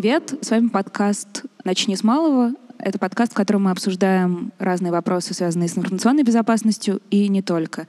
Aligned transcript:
Привет, 0.00 0.32
с 0.42 0.50
вами 0.50 0.68
подкаст 0.68 1.44
«Начни 1.64 1.96
с 1.96 2.04
малого». 2.04 2.52
Это 2.78 3.00
подкаст, 3.00 3.32
в 3.32 3.34
котором 3.34 3.64
мы 3.64 3.72
обсуждаем 3.72 4.52
разные 4.60 4.92
вопросы, 4.92 5.34
связанные 5.34 5.68
с 5.68 5.76
информационной 5.76 6.22
безопасностью 6.22 7.00
и 7.10 7.28
не 7.28 7.42
только. 7.42 7.88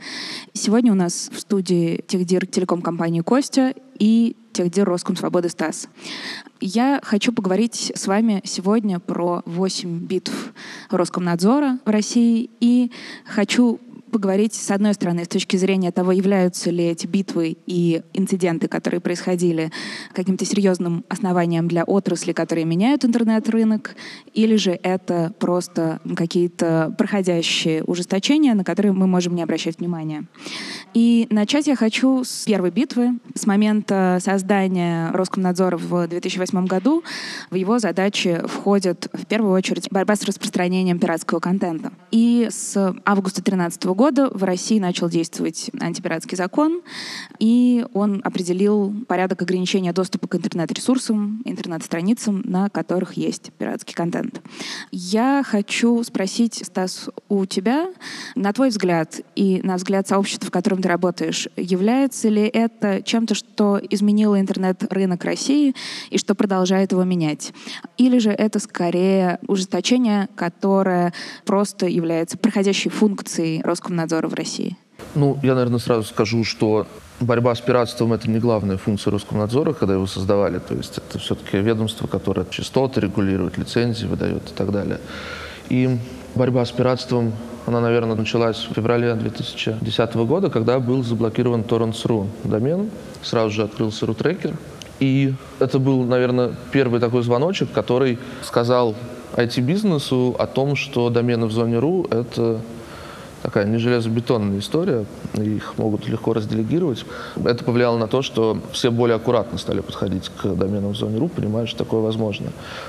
Сегодня 0.54 0.92
у 0.92 0.96
нас 0.96 1.30
в 1.32 1.40
студии 1.40 2.04
техдир 2.08 2.48
телеком-компании 2.48 3.22
«Костя» 3.22 3.76
и 4.00 4.36
техдир 4.54 4.86
Роскомсвободы 4.86 5.50
Стас. 5.50 5.88
Я 6.60 7.00
хочу 7.04 7.32
поговорить 7.32 7.92
с 7.94 8.08
вами 8.08 8.42
сегодня 8.44 9.00
про 9.00 9.44
8 9.46 10.00
битв 10.00 10.54
Роскомнадзора 10.90 11.78
в 11.86 11.90
России 11.92 12.50
и 12.60 12.92
хочу 13.24 13.80
поговорить, 14.10 14.54
с 14.54 14.72
одной 14.72 14.94
стороны, 14.94 15.24
с 15.24 15.28
точки 15.28 15.56
зрения 15.58 15.92
того, 15.92 16.12
являются 16.12 16.70
ли 16.70 16.86
эти 16.86 17.08
битвы 17.08 17.58
и 17.66 18.02
инциденты, 18.14 18.68
которые 18.68 19.00
происходили, 19.00 19.72
каким-то 20.14 20.46
серьезным 20.46 21.06
основанием 21.08 21.68
для 21.68 21.84
отрасли, 21.84 22.34
которые 22.34 22.66
меняют 22.66 23.06
интернет-рынок, 23.06 23.96
или 24.34 24.56
же 24.56 24.78
это 24.84 25.34
просто 25.40 26.00
какие-то 26.16 26.94
проходящие 26.98 27.84
ужесточения, 27.84 28.54
на 28.54 28.64
которые 28.64 28.92
мы 28.92 29.08
можем 29.08 29.36
не 29.36 29.44
обращать 29.44 29.80
внимания. 29.80 30.26
И 30.94 31.28
начать 31.30 31.68
я 31.68 31.76
хочу 31.76 32.24
с 32.24 32.46
первой 32.46 32.72
битвы, 32.72 33.20
с 33.36 33.46
момента 33.46 34.18
создания 34.22 35.12
Роскомнадзора 35.12 35.78
в 35.78 36.08
2008 36.08 36.66
году. 36.66 37.04
В 37.52 37.56
его 37.56 37.80
задачи 37.80 38.42
входит 38.46 39.08
в 39.14 39.26
первую 39.26 39.54
очередь 39.54 39.88
борьба 39.92 40.16
с 40.16 40.24
распространением 40.24 41.00
пиратского 41.00 41.40
контента. 41.40 41.92
И 42.12 42.48
с 42.50 42.76
августа 43.06 43.42
2013 43.42 43.86
года 43.86 43.99
в 44.00 44.44
России 44.46 44.80
начал 44.80 45.10
действовать 45.10 45.70
антипиратский 45.78 46.38
закон, 46.38 46.82
и 47.38 47.86
он 47.94 48.22
определил 48.24 48.96
порядок 49.10 49.42
ограничения 49.42 49.92
доступа 49.92 50.30
к 50.30 50.36
интернет-ресурсам, 50.36 51.42
интернет-страницам, 51.44 52.42
на 52.46 52.70
которых 52.70 53.14
есть 53.14 53.52
пиратский 53.58 53.94
контент. 53.94 54.42
Я 54.92 55.44
хочу 55.46 56.02
спросить, 56.04 56.66
Стас, 56.66 57.10
у 57.28 57.46
тебя, 57.46 57.90
на 58.36 58.54
твой 58.54 58.70
взгляд 58.70 59.20
и 59.36 59.60
на 59.64 59.76
взгляд 59.76 60.08
сообщества, 60.08 60.48
в 60.48 60.52
котором 60.52 60.82
ты 60.82 60.88
работаешь, 60.88 61.50
является 61.58 62.30
ли 62.30 62.44
это 62.44 63.02
чем-то, 63.04 63.36
что 63.36 63.82
изменило 63.90 64.40
интернет-рынок 64.40 65.26
России 65.26 65.76
и 66.10 66.18
что 66.18 66.36
продолжает 66.36 66.94
его 66.94 67.04
менять? 67.04 67.52
Или 67.98 68.20
же 68.20 68.32
это 68.32 68.60
скорее 68.60 69.40
ужесточение, 69.46 70.30
которое 70.36 71.14
просто 71.44 71.86
является 71.86 72.38
проходящей 72.38 72.90
функцией 72.90 73.62
Роскомнадзора 73.62 73.89
Роскомнадзора 73.90 74.28
в 74.28 74.34
России? 74.36 74.78
Ну, 75.16 75.40
я, 75.42 75.56
наверное, 75.56 75.80
сразу 75.80 76.04
скажу, 76.04 76.44
что 76.44 76.86
борьба 77.20 77.56
с 77.56 77.60
пиратством– 77.60 78.14
это 78.14 78.30
не 78.30 78.38
главная 78.38 78.78
функция 78.78 79.12
Роскомнадзора, 79.12 79.74
когда 79.74 79.96
его 79.96 80.06
создавали. 80.06 80.60
То 80.60 80.76
есть 80.76 81.00
это 81.00 81.18
все-таки 81.18 81.58
ведомство, 81.58 82.06
которое 82.06 82.46
частоты 82.50 83.02
регулирует, 83.02 83.58
лицензии 83.58 84.06
выдает 84.06 84.44
и 84.52 84.54
так 84.54 84.72
далее. 84.72 85.00
И 85.70 85.98
борьба 86.36 86.66
с 86.66 86.72
пиратством, 86.72 87.34
она, 87.66 87.82
наверное, 87.82 88.16
началась 88.16 88.68
в 88.70 88.76
феврале 88.76 89.16
2010 89.16 90.16
года, 90.16 90.50
когда 90.52 90.80
был 90.80 91.04
заблокирован 91.04 91.62
torrents.ru 91.62 92.28
домен. 92.44 92.92
Сразу 93.24 93.50
же 93.50 93.64
открылся 93.64 94.06
рутрекер. 94.06 94.54
И 95.00 95.34
это 95.60 95.80
был, 95.80 96.04
наверное, 96.04 96.54
первый 96.72 97.00
такой 97.00 97.24
звоночек, 97.24 97.72
который 97.72 98.20
сказал 98.44 98.94
IT-бизнесу 99.36 100.36
о 100.38 100.46
том, 100.46 100.76
что 100.76 101.10
домены 101.10 101.48
в 101.48 101.52
зоне 101.52 101.80
.ру— 101.80 102.06
это 102.12 102.60
такая 103.42 103.66
не 103.66 103.78
железобетонная 103.78 104.60
история, 104.60 105.06
их 105.36 105.78
могут 105.78 106.08
легко 106.08 106.34
разделегировать. 106.34 107.06
Это 107.44 107.64
повлияло 107.64 107.98
на 107.98 108.08
то, 108.08 108.22
что 108.22 108.60
все 108.72 108.92
более 108.92 109.16
аккуратно 109.16 109.58
стали 109.58 109.82
подходить 109.82 110.30
к 110.30 110.48
доменам 110.56 110.94
в 110.94 110.98
зоне 110.98 111.18
РУ, 111.18 111.30
понимая, 111.30 111.66
что 111.66 111.80
такое 111.80 112.02
возможно. 112.02 112.48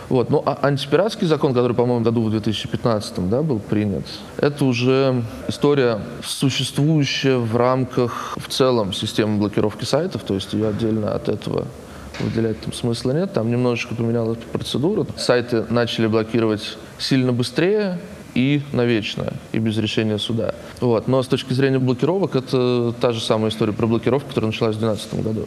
Вот. 0.09 0.31
Ну, 0.31 0.43
а 0.45 0.59
антипиратский 0.63 1.27
закон, 1.27 1.55
который, 1.55 1.75
по-моему, 1.75 2.05
году 2.05 2.23
в 2.23 2.31
2015 2.31 3.29
да, 3.29 3.43
был 3.43 3.59
принят, 3.59 4.05
это 4.37 4.65
уже 4.65 5.23
история, 5.49 6.01
существующая 6.25 7.37
в 7.37 7.57
рамках 7.57 8.37
в 8.37 8.49
целом 8.49 8.93
системы 8.93 9.39
блокировки 9.39 9.85
сайтов, 9.85 10.23
то 10.23 10.35
есть 10.35 10.53
ее 10.53 10.69
отдельно 10.69 11.15
от 11.15 11.29
этого 11.29 11.67
выделять 12.21 12.61
там 12.61 12.73
смысла 12.73 13.13
нет. 13.13 13.33
Там 13.33 13.51
немножечко 13.51 13.95
поменялась 13.95 14.39
процедура. 14.53 15.07
Сайты 15.17 15.65
начали 15.71 16.07
блокировать 16.07 16.77
сильно 16.99 17.33
быстрее, 17.33 17.99
и 18.35 18.63
навечно, 18.73 19.33
и 19.53 19.59
без 19.59 19.77
решения 19.79 20.19
суда. 20.19 20.55
Вот. 20.81 21.09
Но 21.09 21.23
с 21.23 21.29
точки 21.29 21.53
зрения 21.53 21.79
блокировок, 21.79 22.37
это 22.37 22.95
та 23.01 23.13
же 23.13 23.21
самая 23.21 23.51
история 23.51 23.73
про 23.73 23.87
блокировку, 23.87 24.29
которая 24.29 24.51
началась 24.51 24.77
в 24.77 24.81
2012 24.81 25.25
году. 25.25 25.47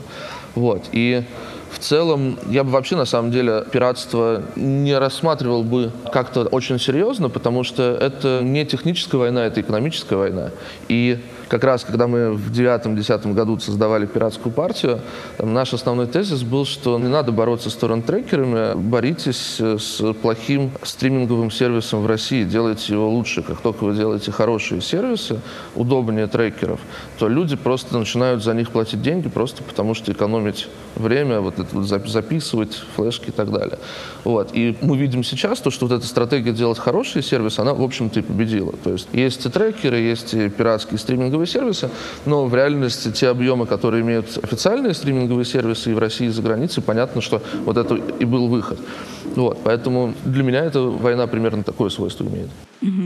Вот. 0.55 0.83
И 0.91 1.23
в 1.71 1.79
целом, 1.79 2.37
я 2.49 2.63
бы 2.63 2.69
вообще, 2.69 2.95
на 2.95 3.05
самом 3.05 3.31
деле, 3.31 3.65
пиратство 3.71 4.43
не 4.55 4.95
рассматривал 4.97 5.63
бы 5.63 5.91
как-то 6.11 6.43
очень 6.43 6.79
серьезно, 6.79 7.29
потому 7.29 7.63
что 7.63 7.97
это 7.99 8.41
не 8.43 8.63
техническая 8.65 9.19
война, 9.19 9.45
это 9.45 9.61
экономическая 9.61 10.15
война. 10.15 10.51
И 10.87 11.19
как 11.53 11.65
раз, 11.65 11.83
когда 11.83 12.07
мы 12.07 12.31
в 12.33 12.51
девятом-десятом 12.51 13.35
году 13.35 13.59
создавали 13.59 14.07
пиратскую 14.07 14.51
партию, 14.51 15.01
там, 15.37 15.53
наш 15.53 15.71
основной 15.71 16.07
тезис 16.07 16.41
был, 16.41 16.65
что 16.65 16.97
не 16.97 17.07
надо 17.07 17.31
бороться 17.31 17.69
с 17.69 17.75
торрент-трекерами, 17.75 18.75
боритесь 18.75 19.59
с 19.59 20.01
плохим 20.13 20.71
стриминговым 20.81 21.51
сервисом 21.51 22.01
в 22.01 22.07
России, 22.07 22.43
делайте 22.43 22.93
его 22.93 23.07
лучше. 23.07 23.43
Как 23.43 23.61
только 23.61 23.83
вы 23.83 23.93
делаете 23.93 24.31
хорошие 24.31 24.81
сервисы, 24.81 25.41
удобнее 25.75 26.25
трекеров, 26.25 26.79
то 27.19 27.27
люди 27.27 27.55
просто 27.55 27.99
начинают 27.99 28.43
за 28.43 28.55
них 28.55 28.71
платить 28.71 29.03
деньги, 29.03 29.29
просто 29.29 29.61
потому 29.61 29.93
что 29.93 30.11
экономить 30.11 30.67
время, 30.95 31.39
вот 31.39 31.59
это 31.59 31.75
вот 31.75 31.85
записывать 31.85 32.81
флешки 32.95 33.29
и 33.29 33.31
так 33.31 33.51
далее. 33.51 33.77
Вот. 34.23 34.49
И 34.53 34.75
мы 34.81 34.97
видим 34.97 35.23
сейчас 35.23 35.59
то, 35.59 35.69
что 35.69 35.85
вот 35.85 35.95
эта 35.95 36.07
стратегия 36.07 36.51
делать 36.51 36.79
хорошие 36.79 37.21
сервисы, 37.21 37.59
она, 37.59 37.75
в 37.75 37.83
общем-то, 37.83 38.21
и 38.21 38.23
победила. 38.23 38.73
То 38.83 38.93
есть 38.93 39.07
есть 39.13 39.45
и 39.45 39.49
трекеры, 39.49 39.97
есть 39.97 40.33
и 40.33 40.49
пиратские 40.49 40.97
стриминговые 40.97 41.42
стриминговые 41.45 41.47
сервисы, 41.47 41.89
но 42.25 42.45
в 42.45 42.55
реальности 42.55 43.11
те 43.11 43.29
объемы, 43.29 43.65
которые 43.65 44.01
имеют 44.01 44.39
официальные 44.43 44.93
стриминговые 44.93 45.45
сервисы 45.45 45.91
и 45.91 45.93
в 45.93 45.99
России, 45.99 46.27
и 46.27 46.29
за 46.29 46.41
границей, 46.41 46.83
понятно, 46.83 47.21
что 47.21 47.41
вот 47.65 47.77
это 47.77 47.95
и 47.95 48.25
был 48.25 48.47
выход. 48.47 48.79
Вот, 49.35 49.59
поэтому 49.63 50.13
для 50.25 50.43
меня 50.43 50.65
эта 50.65 50.81
война 50.81 51.27
примерно 51.27 51.63
такое 51.63 51.89
свойство 51.89 52.25
имеет. 52.25 52.49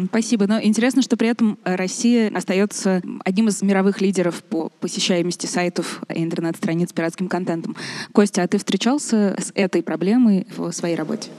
Спасибо. 0.09 0.47
Но 0.47 0.61
интересно, 0.61 1.01
что 1.01 1.17
при 1.17 1.29
этом 1.29 1.57
Россия 1.63 2.31
остается 2.35 3.01
одним 3.23 3.47
из 3.49 3.61
мировых 3.61 4.01
лидеров 4.01 4.43
по 4.43 4.69
посещаемости 4.79 5.45
сайтов 5.45 6.01
и 6.13 6.23
интернет-страниц 6.23 6.89
с 6.89 6.93
пиратским 6.93 7.27
контентом. 7.27 7.75
Костя, 8.13 8.43
а 8.43 8.47
ты 8.47 8.57
встречался 8.57 9.35
с 9.39 9.51
этой 9.55 9.83
проблемой 9.83 10.47
в 10.55 10.71
своей 10.71 10.95
работе? 10.95 11.29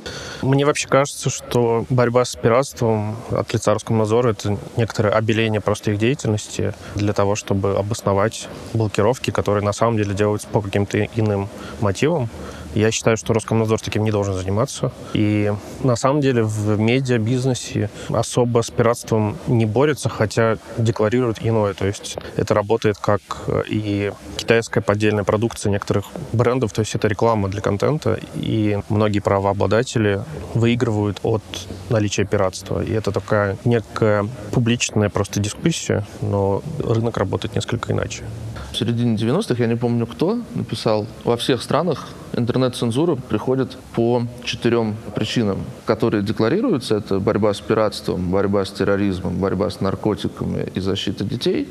Мне 0.42 0.64
вообще 0.64 0.88
кажется, 0.88 1.30
что 1.30 1.86
борьба 1.90 2.24
с 2.24 2.36
пиратством 2.36 3.16
от 3.30 3.52
лица 3.52 3.74
Роскомнадзора— 3.74 4.30
это 4.32 4.58
некоторое 4.76 5.10
обеление 5.10 5.60
просто 5.60 5.90
их 5.92 5.98
деятельности 5.98 6.74
для 6.94 7.12
того, 7.12 7.34
чтобы 7.34 7.76
обосновать 7.76 8.48
блокировки, 8.74 9.30
которые 9.30 9.64
на 9.64 9.72
самом 9.72 9.96
деле 9.96 10.14
делаются 10.14 10.48
по 10.48 10.60
каким-то 10.60 11.02
иным 11.04 11.48
мотивам. 11.80 12.28
Я 12.74 12.90
считаю, 12.90 13.16
что 13.16 13.32
Роскомнадзор 13.32 13.80
таким 13.80 14.04
не 14.04 14.10
должен 14.10 14.34
заниматься. 14.34 14.92
И 15.14 15.52
на 15.82 15.96
самом 15.96 16.20
деле 16.20 16.42
в 16.42 16.78
медиабизнесе 16.78 17.90
особо 18.08 18.62
с 18.62 18.70
пиратством 18.70 19.36
не 19.46 19.66
борется, 19.66 20.08
хотя 20.08 20.58
декларирует 20.76 21.38
иное. 21.40 21.74
То 21.74 21.86
есть 21.86 22.16
это 22.36 22.54
работает 22.54 22.98
как 22.98 23.20
и 23.68 24.12
китайская 24.36 24.80
поддельная 24.80 25.24
продукция 25.24 25.70
некоторых 25.70 26.06
брендов, 26.32 26.72
то 26.72 26.80
есть 26.80 26.94
это 26.94 27.08
реклама 27.08 27.48
для 27.48 27.60
контента, 27.60 28.18
и 28.34 28.78
многие 28.88 29.20
правообладатели 29.20 30.22
выигрывают 30.54 31.20
от 31.22 31.42
наличия 31.90 32.24
пиратства. 32.24 32.82
И 32.82 32.92
это 32.92 33.12
такая 33.12 33.56
некая 33.64 34.28
публичная 34.52 35.08
просто 35.08 35.40
дискуссия, 35.40 36.06
но 36.20 36.62
рынок 36.78 37.16
работает 37.16 37.54
несколько 37.54 37.92
иначе. 37.92 38.24
В 38.72 38.76
середине 38.76 39.16
90-х, 39.16 39.62
я 39.62 39.66
не 39.66 39.76
помню 39.76 40.06
кто, 40.06 40.38
написал, 40.54 41.06
во 41.24 41.36
всех 41.36 41.62
странах 41.62 42.08
интернет-цензура 42.34 43.16
приходит 43.16 43.76
по 43.94 44.22
четырем 44.44 44.96
причинам, 45.14 45.58
которые 45.86 46.22
декларируются. 46.22 46.96
Это 46.96 47.18
борьба 47.20 47.54
с 47.54 47.60
пиратством, 47.60 48.30
борьба 48.30 48.64
с 48.64 48.70
терроризмом, 48.70 49.38
борьба 49.38 49.70
с 49.70 49.80
наркотиками 49.80 50.68
и 50.74 50.80
защита 50.80 51.24
детей. 51.24 51.68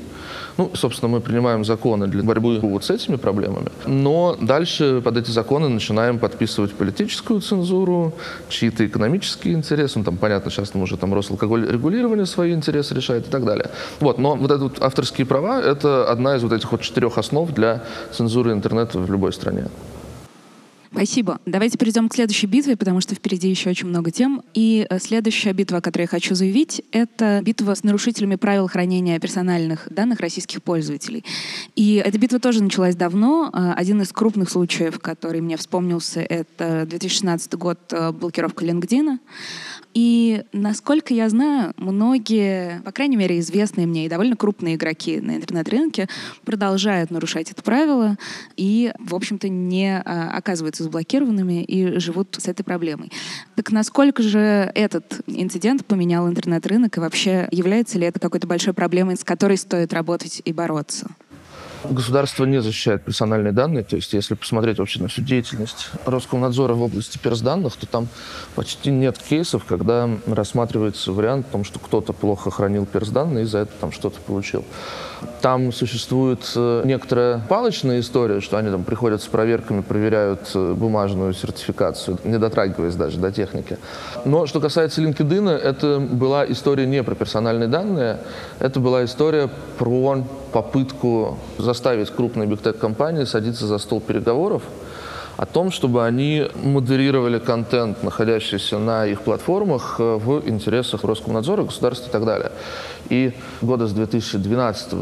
Ну, 0.57 0.71
собственно, 0.74 1.09
мы 1.09 1.21
принимаем 1.21 1.63
законы 1.63 2.07
для 2.07 2.24
борьбы 2.24 2.59
вот 2.59 2.83
с 2.83 2.89
этими 2.89 3.15
проблемами. 3.15 3.68
Но 3.86 4.36
дальше 4.42 5.01
под 5.04 5.18
эти 5.18 5.30
законы 5.30 5.69
начинаем 5.69 6.18
подписывать 6.18 6.74
политическую 6.74 7.42
цензуру, 7.42 8.13
чьи-то 8.50 8.86
экономические 8.86 9.53
интересы. 9.53 10.00
Ну, 10.00 10.06
там, 10.06 10.18
понятно, 10.18 10.50
сейчас 10.50 10.71
там 10.71 10.81
уже 10.81 10.98
там 10.98 11.13
Росалкоголь 11.13 11.69
регулирование 11.71 12.25
свои 12.25 12.53
интересы 12.53 12.95
решает 12.95 13.27
и 13.27 13.30
так 13.30 13.45
далее. 13.45 13.69
Вот, 14.00 14.18
но 14.18 14.36
вот 14.36 14.51
эти 14.51 14.62
вот 14.62 14.81
авторские 14.81 15.27
права— 15.27 15.62
это 15.63 16.10
одна 16.10 16.36
из 16.36 16.44
вот 16.44 16.53
этих 16.53 16.71
вот 16.71 16.81
четырех 16.81 17.18
основ 17.18 17.53
для 17.53 17.83
цензуры 18.12 18.51
интернета 18.51 19.00
в 19.00 19.12
любой 19.12 19.33
стране. 19.33 19.68
Спасибо. 20.92 21.39
Давайте 21.45 21.78
перейдем 21.78 22.10
к 22.10 22.16
следующей 22.16 22.48
битве, 22.48 22.78
потому 22.78 23.01
что 23.01 23.16
впереди 23.16 23.50
еще 23.50 23.69
очень 23.69 23.88
много 23.88 24.12
тем. 24.12 24.44
И 24.54 24.88
э, 24.89 25.00
следующая 25.00 25.54
битва, 25.54 25.80
о 25.80 25.81
которой 25.81 26.04
я 26.04 26.07
хочу 26.07 26.34
заявить, 26.36 26.81
это 26.92 27.42
битва 27.44 27.75
с 27.75 27.84
нарушителями 27.84 28.36
правил 28.36 28.68
хранения 28.68 29.19
персональных 29.19 29.88
данных 29.92 30.19
российских 30.19 30.63
пользователей. 30.63 31.24
И 31.75 32.01
эта 32.04 32.18
битва 32.18 32.39
тоже 32.39 32.63
началась 32.63 32.95
давно. 32.95 33.51
Э, 33.54 33.74
один 33.75 34.01
из 34.01 34.12
крупных 34.12 34.50
случаев, 34.50 35.00
который 35.00 35.42
мне 35.42 35.57
вспомнился, 35.57 36.22
это 36.22 36.86
2016 36.86 37.54
год 37.56 37.80
э, 37.92 38.12
блокировка 38.12 38.66
LinkedIn. 38.66 39.19
И, 39.94 40.44
насколько 40.54 41.13
я 41.13 41.30
знаю, 41.30 41.74
многие, 41.78 42.81
по 42.84 42.92
крайней 42.92 43.18
мере, 43.18 43.39
известные 43.39 43.88
мне 43.88 44.06
и 44.06 44.10
довольно 44.10 44.36
крупные 44.36 44.75
игроки 44.75 45.19
на 45.19 45.36
интернет-рынке 45.38 46.07
продолжают 46.45 47.12
нарушать 47.12 47.51
это 47.51 47.63
правило 47.63 48.18
и, 48.56 48.94
в 49.00 49.16
общем-то, 49.16 49.50
не 49.50 49.98
а, 50.00 50.31
оказываются 50.36 50.84
заблокированными 50.84 51.63
и 51.63 52.00
живут 52.00 52.38
с 52.39 52.48
этой 52.48 52.63
проблемой. 52.63 53.12
Так 53.56 53.72
насколько 53.72 54.22
же 54.22 54.72
этот 54.75 55.22
инцидент 55.28 55.86
поменял 55.86 56.28
интернет-рынок 56.28 56.98
и 56.98 57.00
вообще 57.00 57.48
является 57.51 57.98
ли 57.98 58.06
это 58.06 58.19
какой-то 58.19 58.48
большой 58.48 58.74
проблемой, 58.74 59.18
с 59.18 59.24
которой 59.24 59.57
стоит 59.57 59.94
работать 59.94 60.42
и 60.45 60.54
бороться? 60.54 61.10
Государство 61.83 62.45
не 62.45 62.62
защищает 62.62 63.03
персональные 63.03 63.53
данные, 63.53 63.83
то 63.83 63.95
есть 63.95 64.13
если 64.13 64.33
посмотреть 64.33 64.79
вообще 64.79 65.01
на 65.01 65.07
всю 65.07 65.21
деятельность 65.21 65.89
Роскомнадзора 66.06 66.74
в 66.74 66.81
области 66.81 67.18
персданных, 67.18 67.75
то 67.75 67.85
там 67.85 68.07
почти 68.56 68.89
нет 68.89 69.18
кейсов, 69.18 69.63
когда 69.65 70.09
рассматривается 70.25 71.12
вариант 71.12 71.47
о 71.50 71.51
том, 71.53 71.63
что 71.63 71.79
кто-то 71.79 72.13
плохо 72.13 72.51
хранил 72.51 72.85
персданные 72.85 73.44
и 73.44 73.47
за 73.47 73.59
это 73.59 73.71
там 73.79 73.91
что-то 73.91 74.19
получил. 74.19 74.65
Там 75.41 75.71
существует 75.71 76.51
э, 76.56 76.81
некоторая 76.85 77.39
палочная 77.39 78.00
история, 78.00 78.41
что 78.41 78.57
они 78.57 78.69
там 78.69 78.83
приходят 78.83 79.21
с 79.21 79.27
проверками, 79.27 79.81
проверяют 79.81 80.51
э, 80.53 80.74
бумажную 80.74 81.33
сертификацию, 81.33 82.19
не 82.24 82.38
дотрагиваясь 82.38 82.95
даже 82.95 83.18
до 83.18 83.31
техники. 83.31 83.77
Но 84.25 84.45
что 84.45 84.59
касается 84.59 85.01
LinkedIn, 85.01 85.50
это 85.50 86.00
была 86.00 86.45
история 86.45 86.85
не 86.85 87.03
про 87.03 87.15
персональные 87.15 87.68
данные, 87.68 88.19
это 88.59 88.79
была 88.79 89.06
история 89.06 89.50
про 89.77 90.24
попытку 90.52 91.38
заставить 91.58 92.10
крупные 92.10 92.48
бигтек-компании 92.48 93.26
садиться 93.26 93.68
за 93.68 93.78
стол 93.78 94.02
переговоров 94.02 94.64
о 95.38 95.45
том, 95.45 95.72
чтобы 95.72 96.06
они 96.06 96.48
модерировали 96.56 97.38
контент, 97.39 98.04
находящийся 98.04 98.80
на 98.80 99.06
их 99.06 99.22
платформах 99.22 99.98
э, 100.00 100.16
в 100.16 100.48
интересах 100.50 101.04
Роскомнадзора, 101.04 101.63
государства 101.63 102.10
и 102.10 102.12
так 102.12 102.25
далее. 102.25 102.51
И 103.10 103.31
года 103.62 103.88
с 103.88 103.94
2012 103.94 104.94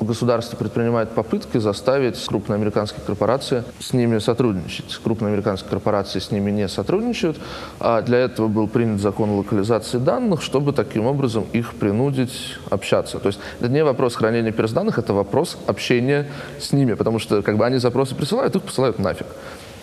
государство 0.00 0.56
предпринимает 0.56 1.10
попытки 1.10 1.58
заставить 1.58 2.22
крупные 2.26 2.56
американские 2.56 3.02
корпорации 3.06 3.64
с 3.78 3.92
ними 3.92 4.18
сотрудничать. 4.18 4.98
Крупные 5.04 5.28
американские 5.28 5.70
корпорации 5.70 6.18
с 6.18 6.30
ними 6.30 6.50
не 6.50 6.68
сотрудничают. 6.68 7.36
А 7.78 8.02
для 8.02 8.18
этого 8.18 8.48
был 8.48 8.66
принят 8.66 9.00
закон 9.00 9.30
о 9.30 9.36
локализации 9.36 9.98
данных, 9.98 10.42
чтобы 10.42 10.72
таким 10.72 11.06
образом 11.06 11.44
их 11.52 11.74
принудить 11.74 12.56
общаться. 12.70 13.18
То 13.18 13.28
есть 13.28 13.38
это 13.60 13.68
не 13.68 13.84
вопрос 13.84 14.16
хранения 14.16 14.52
персданных, 14.52 14.98
это 14.98 15.12
вопрос 15.12 15.58
общения 15.66 16.26
с 16.58 16.72
ними, 16.72 16.94
потому 16.94 17.18
что 17.18 17.42
как 17.42 17.58
бы 17.58 17.66
они 17.66 17.76
запросы 17.76 18.14
присылают, 18.14 18.56
их 18.56 18.62
посылают 18.62 18.98
нафиг. 18.98 19.26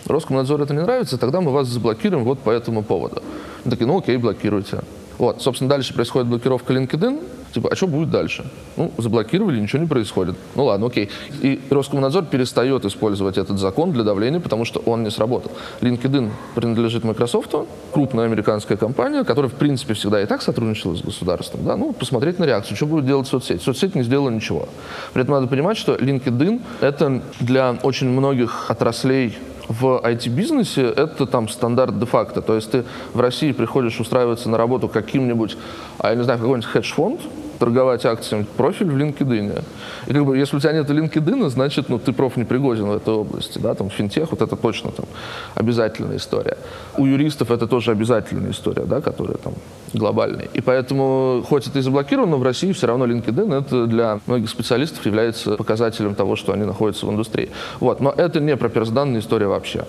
Роскомнадзору 0.06 0.64
это 0.64 0.74
не 0.74 0.80
нравится, 0.80 1.18
тогда 1.18 1.40
мы 1.40 1.52
вас 1.52 1.68
заблокируем 1.68 2.24
вот 2.24 2.38
по 2.38 2.50
этому 2.50 2.82
поводу. 2.82 3.22
Такие, 3.64 3.86
ну 3.86 3.98
окей, 3.98 4.16
блокируйте. 4.16 4.80
Вот, 5.20 5.42
собственно, 5.42 5.68
дальше 5.68 5.92
происходит 5.92 6.28
блокировка 6.28 6.72
LinkedIn. 6.72 7.22
Типа, 7.52 7.68
а 7.70 7.76
что 7.76 7.86
будет 7.86 8.10
дальше? 8.10 8.44
Ну, 8.78 8.90
заблокировали, 8.96 9.60
ничего 9.60 9.82
не 9.82 9.88
происходит. 9.88 10.36
Ну 10.54 10.64
ладно, 10.64 10.86
окей. 10.86 11.10
И 11.42 11.60
Роскомнадзор 11.68 12.24
перестает 12.24 12.86
использовать 12.86 13.36
этот 13.36 13.58
закон 13.58 13.92
для 13.92 14.02
давления, 14.02 14.40
потому 14.40 14.64
что 14.64 14.80
он 14.80 15.02
не 15.02 15.10
сработал. 15.10 15.52
LinkedIn 15.82 16.30
принадлежит 16.54 17.04
Microsoft, 17.04 17.54
крупная 17.92 18.24
американская 18.24 18.78
компания, 18.78 19.24
которая, 19.24 19.50
в 19.50 19.54
принципе, 19.54 19.92
всегда 19.92 20.22
и 20.22 20.26
так 20.26 20.40
сотрудничала 20.40 20.94
с 20.94 21.02
государством. 21.02 21.64
Да? 21.64 21.76
Ну, 21.76 21.92
посмотреть 21.92 22.38
на 22.38 22.44
реакцию, 22.44 22.78
что 22.78 22.86
будет 22.86 23.04
делать 23.04 23.28
соцсеть. 23.28 23.62
Соцсеть 23.62 23.94
не 23.94 24.04
сделала 24.04 24.30
ничего. 24.30 24.70
При 25.12 25.22
этом 25.22 25.34
надо 25.34 25.48
понимать, 25.48 25.76
что 25.76 25.96
LinkedIn— 25.96 26.62
это 26.80 27.20
для 27.40 27.76
очень 27.82 28.08
многих 28.08 28.70
отраслей 28.70 29.36
в 29.70 30.00
IT-бизнесе 30.04 30.82
это 30.82 31.26
там 31.26 31.48
стандарт 31.48 31.96
де-факто. 31.98 32.42
То 32.42 32.56
есть 32.56 32.72
ты 32.72 32.84
в 33.14 33.20
России 33.20 33.52
приходишь 33.52 34.00
устраиваться 34.00 34.50
на 34.50 34.58
работу 34.58 34.88
каким-нибудь, 34.88 35.56
а 35.98 36.10
я 36.10 36.16
не 36.16 36.24
знаю, 36.24 36.40
какой-нибудь 36.40 36.68
хедж-фонд, 36.68 37.20
торговать 37.60 38.06
акциями, 38.06 38.46
профиль 38.56 38.90
в 38.90 38.96
LinkedIn. 38.96 39.62
И 40.06 40.12
как 40.12 40.24
бы, 40.24 40.36
если 40.36 40.56
у 40.56 40.60
тебя 40.60 40.72
нет 40.72 40.90
LinkedIn, 40.90 41.48
значит, 41.50 41.88
ну, 41.88 41.98
ты 41.98 42.12
проф 42.12 42.36
не 42.36 42.44
пригоден 42.44 42.86
в 42.86 42.96
этой 42.96 43.14
области, 43.14 43.58
да, 43.58 43.74
там, 43.74 43.90
финтех, 43.90 44.30
вот 44.30 44.42
это 44.42 44.56
точно 44.56 44.90
там 44.90 45.06
обязательная 45.54 46.16
история. 46.16 46.56
У 46.96 47.06
юристов 47.06 47.50
это 47.50 47.66
тоже 47.66 47.92
обязательная 47.92 48.50
история, 48.50 48.84
да, 48.84 49.00
которая 49.00 49.36
там 49.36 49.52
глобальная. 49.92 50.48
И 50.54 50.60
поэтому, 50.60 51.44
хоть 51.48 51.66
это 51.66 51.78
и 51.78 51.82
заблокировано, 51.82 52.36
в 52.36 52.42
России 52.42 52.72
все 52.72 52.86
равно 52.86 53.06
LinkedIn 53.06 53.58
это 53.58 53.86
для 53.86 54.20
многих 54.26 54.48
специалистов 54.48 55.04
является 55.04 55.56
показателем 55.56 56.14
того, 56.14 56.36
что 56.36 56.52
они 56.52 56.64
находятся 56.64 57.06
в 57.06 57.10
индустрии. 57.10 57.50
Вот, 57.78 58.00
но 58.00 58.10
это 58.10 58.40
не 58.40 58.56
про 58.56 58.70
персданная 58.70 59.20
история 59.20 59.46
вообще. 59.46 59.84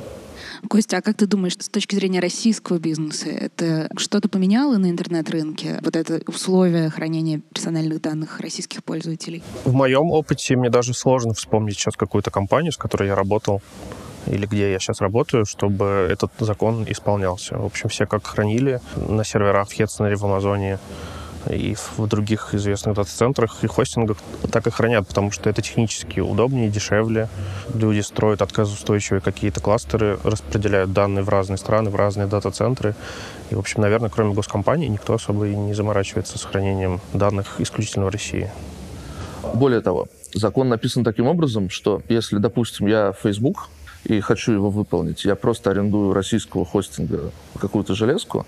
Костя, 0.70 0.98
а 0.98 1.02
как 1.02 1.18
ты 1.18 1.28
думаешь, 1.28 1.54
с 1.60 1.70
точки 1.70 1.96
зрения 1.96 2.20
российского 2.20 2.78
бизнеса, 2.78 3.30
это 3.30 3.90
что-то 3.98 4.30
поменяло 4.30 4.78
на 4.78 4.90
интернет-рынке? 4.90 5.80
Вот 5.84 5.96
это 5.96 6.22
условия 6.28 6.90
хранения 6.90 7.42
персональных 7.54 8.02
данных 8.02 8.40
российских 8.40 8.84
пользователей? 8.84 9.44
В 9.66 9.74
моем 9.74 10.12
опыте 10.12 10.56
мне 10.56 10.70
даже 10.70 10.94
сложно 10.94 11.34
вспомнить 11.34 11.76
сейчас 11.76 11.96
какую-то 11.96 12.32
компанию, 12.32 12.72
с 12.72 12.78
которой 12.78 13.08
я 13.08 13.16
работал, 13.16 13.62
или 14.28 14.46
где 14.46 14.72
я 14.72 14.80
сейчас 14.80 15.02
работаю, 15.02 15.46
чтобы 15.46 16.08
этот 16.10 16.32
закон 16.40 16.86
исполнялся. 16.88 17.58
В 17.58 17.66
общем, 17.66 17.90
все 17.90 18.06
как 18.06 18.26
хранили 18.26 18.80
на 18.96 19.24
серверах 19.24 19.70
в 19.70 19.76
Хедснере, 19.76 20.16
в 20.16 20.24
Амазоне, 20.26 20.80
и 21.50 21.76
в 21.98 22.08
других 22.08 22.54
известных 22.54 22.96
дата-центрах 22.96 23.64
и 23.64 23.68
хостингах 23.68 24.18
так 24.52 24.68
и 24.68 24.70
хранят, 24.72 25.08
потому 25.08 25.32
что 25.32 25.50
это 25.50 25.62
технически 25.62 26.20
удобнее, 26.20 26.70
дешевле. 26.70 27.30
Люди 27.74 28.02
строят 28.02 28.42
отказоустойчивые 28.42 29.22
какие-то 29.22 29.60
кластеры, 29.60 30.20
распределяют 30.24 30.94
данные 30.94 31.24
в 31.24 31.30
разные 31.30 31.58
страны, 31.58 31.90
в 31.90 31.96
разные 31.96 32.28
дата-центры. 32.28 32.96
И, 33.50 33.56
в 33.56 33.60
общем, 33.60 33.82
наверное, 33.82 34.10
кроме 34.10 34.34
госкомпаний, 34.34 34.88
никто 34.88 35.14
особо 35.14 35.48
и 35.48 35.56
не 35.56 35.74
заморачивается 35.74 36.38
с 36.38 36.44
хранением 36.44 37.02
данных 37.14 37.56
исключительно 37.60 38.06
в 38.06 38.10
России. 38.10 38.52
Более 39.54 39.82
того, 39.82 40.08
закон 40.34 40.70
написан 40.70 41.04
таким 41.04 41.28
образом, 41.28 41.70
что 41.70 42.02
если, 42.08 42.38
допустим, 42.38 42.88
я 42.88 43.14
Facebook 43.14 43.70
и 44.04 44.20
хочу 44.20 44.52
его 44.52 44.70
выполнить, 44.70 45.26
я 45.26 45.36
просто 45.36 45.72
арендую 45.72 46.14
российского 46.14 46.66
хостинга 46.66 47.32
какую-то 47.60 47.96
железку, 47.96 48.46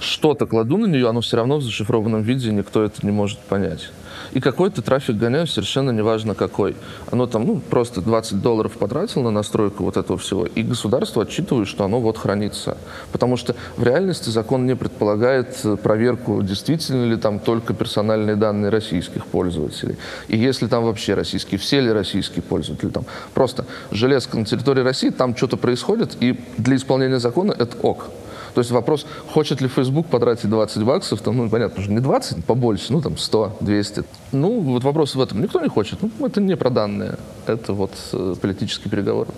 что-то 0.00 0.46
кладу 0.46 0.76
на 0.76 0.86
нее, 0.86 1.08
оно 1.08 1.20
все 1.20 1.36
равно 1.36 1.58
в 1.58 1.62
зашифрованном 1.62 2.22
виде, 2.22 2.52
никто 2.52 2.82
это 2.82 3.04
не 3.04 3.12
может 3.12 3.38
понять. 3.38 3.90
И 4.32 4.40
какой-то 4.40 4.82
трафик 4.82 5.16
гоняю, 5.16 5.46
совершенно 5.46 5.90
неважно 5.90 6.34
какой. 6.34 6.76
Оно 7.10 7.26
там, 7.26 7.46
ну, 7.46 7.60
просто 7.60 8.00
20 8.00 8.40
долларов 8.40 8.72
потратил 8.72 9.22
на 9.22 9.30
настройку 9.30 9.84
вот 9.84 9.96
этого 9.96 10.18
всего, 10.18 10.46
и 10.46 10.62
государство 10.62 11.22
отчитывает, 11.22 11.68
что 11.68 11.84
оно 11.84 12.00
вот 12.00 12.18
хранится. 12.18 12.76
Потому 13.12 13.36
что 13.36 13.54
в 13.76 13.84
реальности 13.84 14.30
закон 14.30 14.66
не 14.66 14.74
предполагает 14.74 15.62
проверку, 15.82 16.42
действительно 16.42 17.04
ли 17.04 17.16
там 17.16 17.38
только 17.38 17.74
персональные 17.74 18.36
данные 18.36 18.70
российских 18.70 19.26
пользователей. 19.26 19.96
И 20.28 20.36
если 20.36 20.66
там 20.66 20.84
вообще 20.84 21.14
российские, 21.14 21.58
все 21.58 21.80
ли 21.80 21.90
российские 21.90 22.42
пользователи. 22.42 22.90
Там 22.90 23.04
просто 23.34 23.66
железка 23.90 24.38
на 24.38 24.44
территории 24.44 24.80
России, 24.80 25.10
там 25.10 25.36
что-то 25.36 25.56
происходит, 25.56 26.16
и 26.20 26.38
для 26.58 26.76
исполнения 26.76 27.20
закона 27.20 27.54
это 27.56 27.76
ок. 27.78 28.10
То 28.56 28.60
есть 28.60 28.70
вопрос, 28.70 29.04
хочет 29.34 29.60
ли 29.60 29.68
Facebook 29.68 30.06
потратить 30.06 30.48
20 30.48 30.82
баксов, 30.82 31.20
там, 31.20 31.36
ну, 31.36 31.50
понятно, 31.50 31.82
что 31.82 31.92
не 31.92 32.00
20, 32.00 32.42
побольше, 32.42 32.90
ну, 32.90 33.02
там, 33.02 33.18
100, 33.18 33.58
200. 33.60 34.04
Ну, 34.32 34.60
вот 34.60 34.82
вопрос 34.82 35.14
в 35.14 35.20
этом. 35.20 35.42
Никто 35.42 35.60
не 35.60 35.68
хочет. 35.68 35.98
Ну, 36.00 36.26
это 36.26 36.40
не 36.40 36.56
про 36.56 36.70
данные. 36.70 37.18
Это 37.46 37.74
вот 37.74 37.92
э, 38.14 38.34
политический 38.40 38.88
переговор 38.88 39.28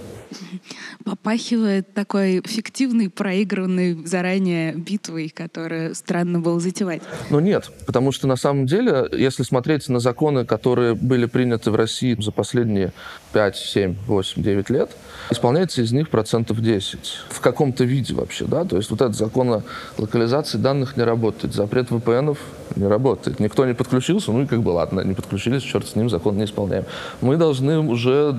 попахивает 1.04 1.94
такой 1.94 2.42
фиктивной, 2.44 3.08
проигранной 3.08 3.94
заранее 4.06 4.74
битвой, 4.74 5.30
которую 5.30 5.94
странно 5.94 6.40
было 6.40 6.60
затевать. 6.60 7.02
Ну 7.30 7.40
нет, 7.40 7.70
потому 7.86 8.12
что 8.12 8.26
на 8.26 8.36
самом 8.36 8.66
деле, 8.66 9.08
если 9.12 9.42
смотреть 9.42 9.88
на 9.88 10.00
законы, 10.00 10.44
которые 10.44 10.94
были 10.94 11.26
приняты 11.26 11.70
в 11.70 11.76
России 11.76 12.16
за 12.20 12.30
последние 12.30 12.92
5, 13.32 13.56
7, 13.56 13.96
8, 14.06 14.42
9 14.42 14.70
лет, 14.70 14.90
исполняется 15.30 15.82
из 15.82 15.92
них 15.92 16.08
процентов 16.08 16.60
10. 16.60 16.98
В 17.28 17.40
каком-то 17.40 17.84
виде 17.84 18.14
вообще, 18.14 18.44
да? 18.44 18.64
То 18.64 18.76
есть 18.76 18.90
вот 18.90 19.00
этот 19.00 19.16
закон 19.16 19.52
о 19.52 19.62
локализации 19.98 20.58
данных 20.58 20.96
не 20.96 21.02
работает, 21.02 21.54
запрет 21.54 21.90
VPN 21.90 22.36
не 22.76 22.86
работает. 22.86 23.40
Никто 23.40 23.66
не 23.66 23.74
подключился, 23.74 24.32
ну 24.32 24.42
и 24.42 24.46
как 24.46 24.62
бы 24.62 24.70
ладно, 24.70 25.00
не 25.00 25.14
подключились, 25.14 25.62
черт 25.62 25.86
с 25.86 25.96
ним, 25.96 26.10
закон 26.10 26.36
не 26.36 26.44
исполняем. 26.44 26.84
Мы 27.20 27.36
должны 27.36 27.78
уже, 27.78 28.34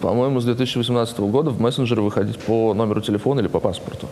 по-моему, 0.00 0.40
с 0.40 0.44
2018 0.44 1.18
года 1.20 1.50
в 1.50 1.60
мессенджеры 1.60 2.02
выходить 2.02 2.38
по 2.38 2.74
номеру 2.74 3.00
телефона 3.00 3.40
или 3.40 3.48
по 3.48 3.60
паспорту. 3.60 4.08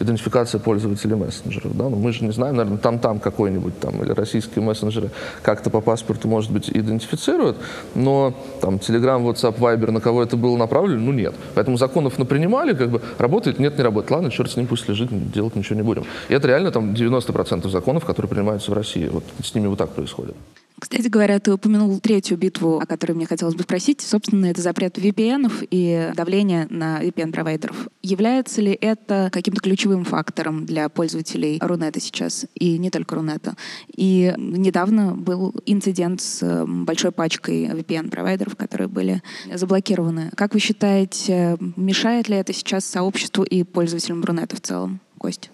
Идентификация 0.00 0.58
пользователей 0.60 1.16
мессенджеров. 1.16 1.76
Да? 1.76 1.88
Но 1.88 1.96
мы 1.96 2.12
же 2.12 2.24
не 2.24 2.32
знаем, 2.32 2.56
наверное, 2.56 2.78
там-там 2.78 3.18
какой-нибудь 3.18 3.78
там 3.80 4.02
или 4.02 4.12
российские 4.12 4.64
мессенджеры 4.64 5.10
как-то 5.42 5.70
по 5.70 5.80
паспорту, 5.80 6.28
может 6.28 6.50
быть, 6.50 6.70
идентифицируют, 6.70 7.56
но 7.94 8.34
там 8.60 8.76
Telegram, 8.76 9.22
WhatsApp, 9.22 9.58
Viber, 9.58 9.73
на 9.76 10.00
кого 10.00 10.22
это 10.22 10.36
было 10.36 10.56
направлено, 10.56 11.00
ну 11.00 11.12
нет. 11.12 11.34
Поэтому 11.54 11.76
законов 11.76 12.18
напринимали, 12.18 12.74
как 12.74 12.90
бы 12.90 13.00
работает, 13.18 13.58
нет, 13.58 13.76
не 13.76 13.84
работает. 13.84 14.10
Ладно, 14.10 14.30
черт 14.30 14.50
с 14.50 14.56
ним 14.56 14.66
пусть 14.66 14.88
лежит, 14.88 15.10
делать 15.32 15.56
ничего 15.56 15.76
не 15.76 15.82
будем. 15.82 16.04
И 16.28 16.34
это 16.34 16.48
реально 16.48 16.70
там 16.70 16.92
90% 16.92 17.68
законов, 17.68 18.04
которые 18.04 18.30
принимаются 18.30 18.70
в 18.70 18.74
России. 18.74 19.08
Вот 19.08 19.24
с 19.42 19.54
ними 19.54 19.66
вот 19.66 19.78
так 19.78 19.90
происходит. 19.90 20.34
Кстати 20.78 21.06
говоря, 21.06 21.38
ты 21.38 21.52
упомянул 21.52 21.98
третью 22.00 22.36
битву, 22.36 22.78
о 22.78 22.86
которой 22.86 23.12
мне 23.12 23.26
хотелось 23.26 23.54
бы 23.54 23.62
спросить. 23.62 24.00
Собственно, 24.00 24.46
это 24.46 24.60
запрет 24.60 24.98
VPN 24.98 25.68
и 25.70 26.12
давление 26.14 26.66
на 26.68 27.02
VPN-провайдеров. 27.02 27.88
Является 28.02 28.60
ли 28.60 28.72
это 28.72 29.30
каким-то 29.32 29.60
ключевым 29.60 30.04
фактором 30.04 30.66
для 30.66 30.88
пользователей 30.88 31.58
Рунета 31.62 32.00
сейчас? 32.00 32.46
И 32.54 32.76
не 32.78 32.90
только 32.90 33.14
Рунета. 33.14 33.56
И 33.96 34.34
недавно 34.36 35.14
был 35.14 35.54
инцидент 35.64 36.20
с 36.20 36.64
большой 36.66 37.12
пачкой 37.12 37.66
VPN-провайдеров, 37.66 38.56
которые 38.56 38.88
были 38.88 39.22
заблокированы. 39.52 40.30
Как 40.34 40.54
вы 40.54 40.60
считаете, 40.60 41.56
мешает 41.76 42.28
ли 42.28 42.36
это 42.36 42.52
сейчас 42.52 42.84
сообществу 42.84 43.44
и 43.44 43.62
пользователям 43.62 44.24
Рунета 44.24 44.56
в 44.56 44.60
целом? 44.60 45.00
Кость? 45.18 45.50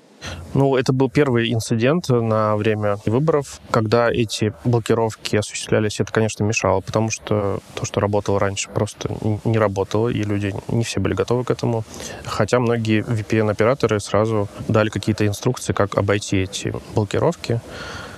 Ну, 0.55 0.77
это 0.77 0.93
был 0.93 1.09
первый 1.09 1.53
инцидент 1.53 2.09
на 2.09 2.57
время 2.57 2.99
выборов, 3.07 3.61
когда 3.71 4.11
эти 4.11 4.53
блокировки 4.65 5.37
осуществлялись. 5.37 6.01
Это, 6.01 6.13
конечно, 6.13 6.45
мешало, 6.45 6.81
потому 6.81 7.11
что 7.11 7.61
то, 7.75 7.85
что 7.85 8.01
работало 8.01 8.41
раньше, 8.41 8.69
просто 8.71 9.11
не 9.45 9.59
работало, 9.59 10.09
и 10.09 10.23
люди 10.23 10.55
не 10.69 10.85
все 10.85 11.01
были 11.01 11.15
готовы 11.15 11.45
к 11.45 11.51
этому. 11.51 11.85
Хотя 12.25 12.59
многие 12.59 13.03
VPN-операторы 13.03 14.01
сразу 14.01 14.49
дали 14.69 14.89
какие-то 14.89 15.27
инструкции, 15.27 15.73
как 15.73 15.97
обойти 15.97 16.39
эти 16.39 16.75
блокировки. 16.95 17.61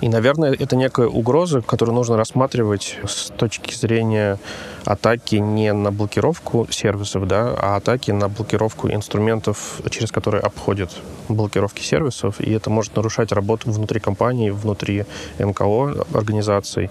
И, 0.03 0.09
наверное, 0.09 0.51
это 0.51 0.75
некая 0.75 1.07
угроза, 1.07 1.61
которую 1.61 1.95
нужно 1.95 2.17
рассматривать 2.17 2.97
с 3.07 3.31
точки 3.37 3.73
зрения 3.73 4.37
атаки 4.83 5.37
не 5.37 5.71
на 5.71 5.93
блокировку 5.93 6.67
сервисов, 6.69 7.25
да, 7.25 7.55
а 7.57 7.77
атаки 7.77 8.11
на 8.11 8.27
блокировку 8.27 8.89
инструментов, 8.91 9.79
через 9.89 10.11
которые 10.11 10.41
обходят 10.41 10.91
блокировки 11.29 11.81
сервисов, 11.81 12.41
и 12.41 12.51
это 12.51 12.69
может 12.69 12.97
нарушать 12.97 13.31
работу 13.31 13.71
внутри 13.71 14.01
компании, 14.01 14.49
внутри 14.49 15.05
НКО 15.39 16.05
организаций. 16.13 16.89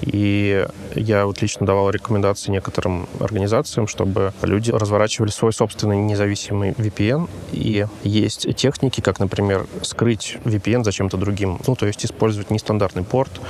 И 0.00 0.66
я 0.94 1.26
вот 1.26 1.40
лично 1.42 1.66
давал 1.66 1.90
рекомендации 1.90 2.50
некоторым 2.50 3.08
организациям, 3.20 3.88
чтобы 3.88 4.32
люди 4.42 4.70
разворачивали 4.70 5.30
свой 5.30 5.52
собственный 5.52 5.98
независимый 5.98 6.70
VPN. 6.72 7.28
И 7.52 7.86
есть 8.02 8.54
техники, 8.56 9.00
как, 9.00 9.18
например, 9.18 9.66
скрыть 9.82 10.38
VPN 10.44 10.84
зачем-то 10.84 11.16
другим. 11.16 11.58
Ну, 11.66 11.76
то 11.76 11.86
есть 11.86 12.04
использовать 12.04 12.50
нестандартный 12.54 13.04
порт, 13.04 13.40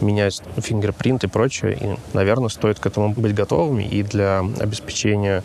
менять 0.00 0.42
фингерпринт 0.56 1.24
и 1.24 1.28
прочее. 1.28 1.78
И, 1.80 2.16
наверное, 2.16 2.48
стоит 2.48 2.78
к 2.78 2.86
этому 2.86 3.12
быть 3.14 3.34
готовыми. 3.34 3.84
И 3.84 4.02
для 4.02 4.40
обеспечения 4.60 5.42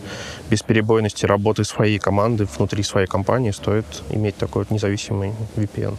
бесперебойности 0.49 1.25
работы 1.25 1.63
своей 1.63 1.99
команды 1.99 2.45
внутри 2.45 2.83
своей 2.83 3.07
компании 3.07 3.51
стоит 3.51 3.85
иметь 4.09 4.37
такой 4.37 4.63
вот 4.63 4.71
независимый 4.71 5.33
VPN. 5.55 5.95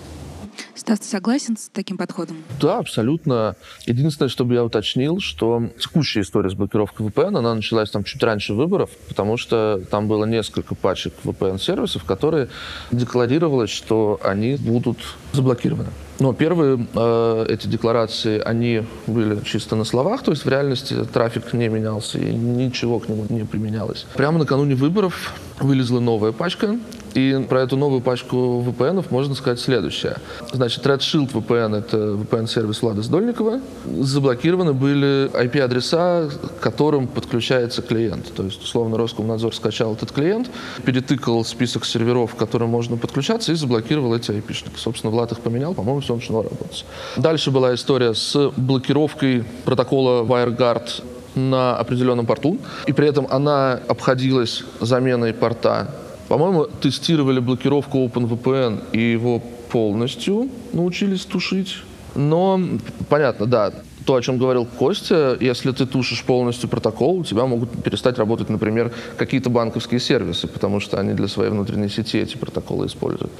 Стас, 0.74 1.00
ты 1.00 1.06
согласен 1.06 1.56
с 1.56 1.68
таким 1.68 1.96
подходом? 1.96 2.42
Да, 2.60 2.78
абсолютно. 2.78 3.56
Единственное, 3.86 4.28
чтобы 4.28 4.54
я 4.54 4.64
уточнил, 4.64 5.20
что 5.20 5.70
текущая 5.78 6.20
история 6.20 6.50
с 6.50 6.54
блокировкой 6.54 7.06
VPN, 7.06 7.38
она 7.38 7.54
началась 7.54 7.90
там 7.90 8.04
чуть 8.04 8.22
раньше 8.22 8.54
выборов, 8.54 8.90
потому 9.08 9.36
что 9.36 9.82
там 9.90 10.08
было 10.08 10.24
несколько 10.24 10.74
пачек 10.74 11.14
VPN-сервисов, 11.24 12.04
которые 12.04 12.48
декларировалось, 12.92 13.70
что 13.70 14.20
они 14.22 14.56
будут 14.56 14.98
заблокированы. 15.32 15.90
Но 16.18 16.32
первые 16.32 16.84
э, 16.94 17.46
эти 17.48 17.66
декларации, 17.68 18.40
они 18.40 18.84
были 19.06 19.40
чисто 19.44 19.76
на 19.76 19.84
словах, 19.84 20.22
то 20.22 20.32
есть 20.32 20.44
в 20.44 20.48
реальности 20.48 20.94
трафик 21.12 21.52
не 21.52 21.68
менялся 21.68 22.18
и 22.18 22.34
ничего 22.34 22.98
к 22.98 23.08
нему 23.08 23.24
не 23.28 23.44
применялось. 23.44 24.04
Прямо 24.14 24.38
накануне 24.38 24.74
выборов 24.74 25.34
вылезла 25.60 26.00
новая 26.00 26.32
пачка, 26.32 26.76
и 27.14 27.44
про 27.48 27.62
эту 27.62 27.76
новую 27.76 28.00
пачку 28.00 28.64
VPN 28.66 29.04
можно 29.10 29.34
сказать 29.34 29.60
следующее. 29.60 30.16
Значит, 30.52 30.84
Red 30.86 30.98
Shield 30.98 31.32
VPN— 31.32 31.76
это 31.78 31.96
VPN-сервис 31.96 32.82
Влада 32.82 33.02
Сдольникова. 33.02 33.60
Заблокированы 34.00 34.72
были 34.72 35.30
IP-адреса, 35.32 36.30
к 36.30 36.62
которым 36.62 37.06
подключается 37.06 37.82
клиент. 37.82 38.32
То 38.34 38.44
есть, 38.44 38.62
условно, 38.62 38.96
Роскомнадзор 38.98 39.54
скачал 39.54 39.94
этот 39.94 40.12
клиент, 40.12 40.50
перетыкал 40.84 41.44
список 41.44 41.84
серверов, 41.84 42.34
к 42.34 42.38
которым 42.38 42.70
можно 42.70 42.96
подключаться, 42.96 43.52
и 43.52 43.54
заблокировал 43.54 44.14
эти 44.14 44.30
IP-шники. 44.30 44.76
Собственно, 44.76 45.10
Влад 45.10 45.32
их 45.32 45.40
поменял, 45.40 45.74
по-моему, 45.74 46.00
все 46.00 46.14
начало 46.14 46.44
работать. 46.44 46.84
Дальше 47.16 47.50
была 47.50 47.74
история 47.74 48.14
с 48.14 48.52
блокировкой 48.56 49.44
протокола 49.64 50.24
WireGuard 50.24 51.02
на 51.34 51.76
определенном 51.76 52.26
порту, 52.26 52.58
и 52.86 52.92
при 52.92 53.08
этом 53.08 53.26
она 53.30 53.80
обходилась 53.88 54.64
заменой 54.80 55.32
порта 55.32 55.88
по-моему, 56.28 56.66
тестировали 56.66 57.40
блокировку 57.40 57.98
OpenVPN 57.98 58.90
и 58.92 59.12
его 59.12 59.42
полностью 59.70 60.48
научились 60.72 61.24
тушить. 61.24 61.76
Но, 62.14 62.60
понятно, 63.08 63.46
да, 63.46 63.72
то, 64.04 64.14
о 64.14 64.22
чем 64.22 64.38
говорил 64.38 64.64
Костя, 64.64 65.36
если 65.38 65.70
ты 65.72 65.84
тушишь 65.84 66.24
полностью 66.24 66.68
протокол, 66.68 67.18
у 67.18 67.24
тебя 67.24 67.44
могут 67.44 67.82
перестать 67.82 68.18
работать, 68.18 68.48
например, 68.48 68.92
какие-то 69.18 69.50
банковские 69.50 70.00
сервисы, 70.00 70.48
потому 70.48 70.80
что 70.80 70.98
они 70.98 71.12
для 71.12 71.28
своей 71.28 71.50
внутренней 71.50 71.90
сети 71.90 72.18
эти 72.18 72.36
протоколы 72.36 72.86
используют. 72.86 73.32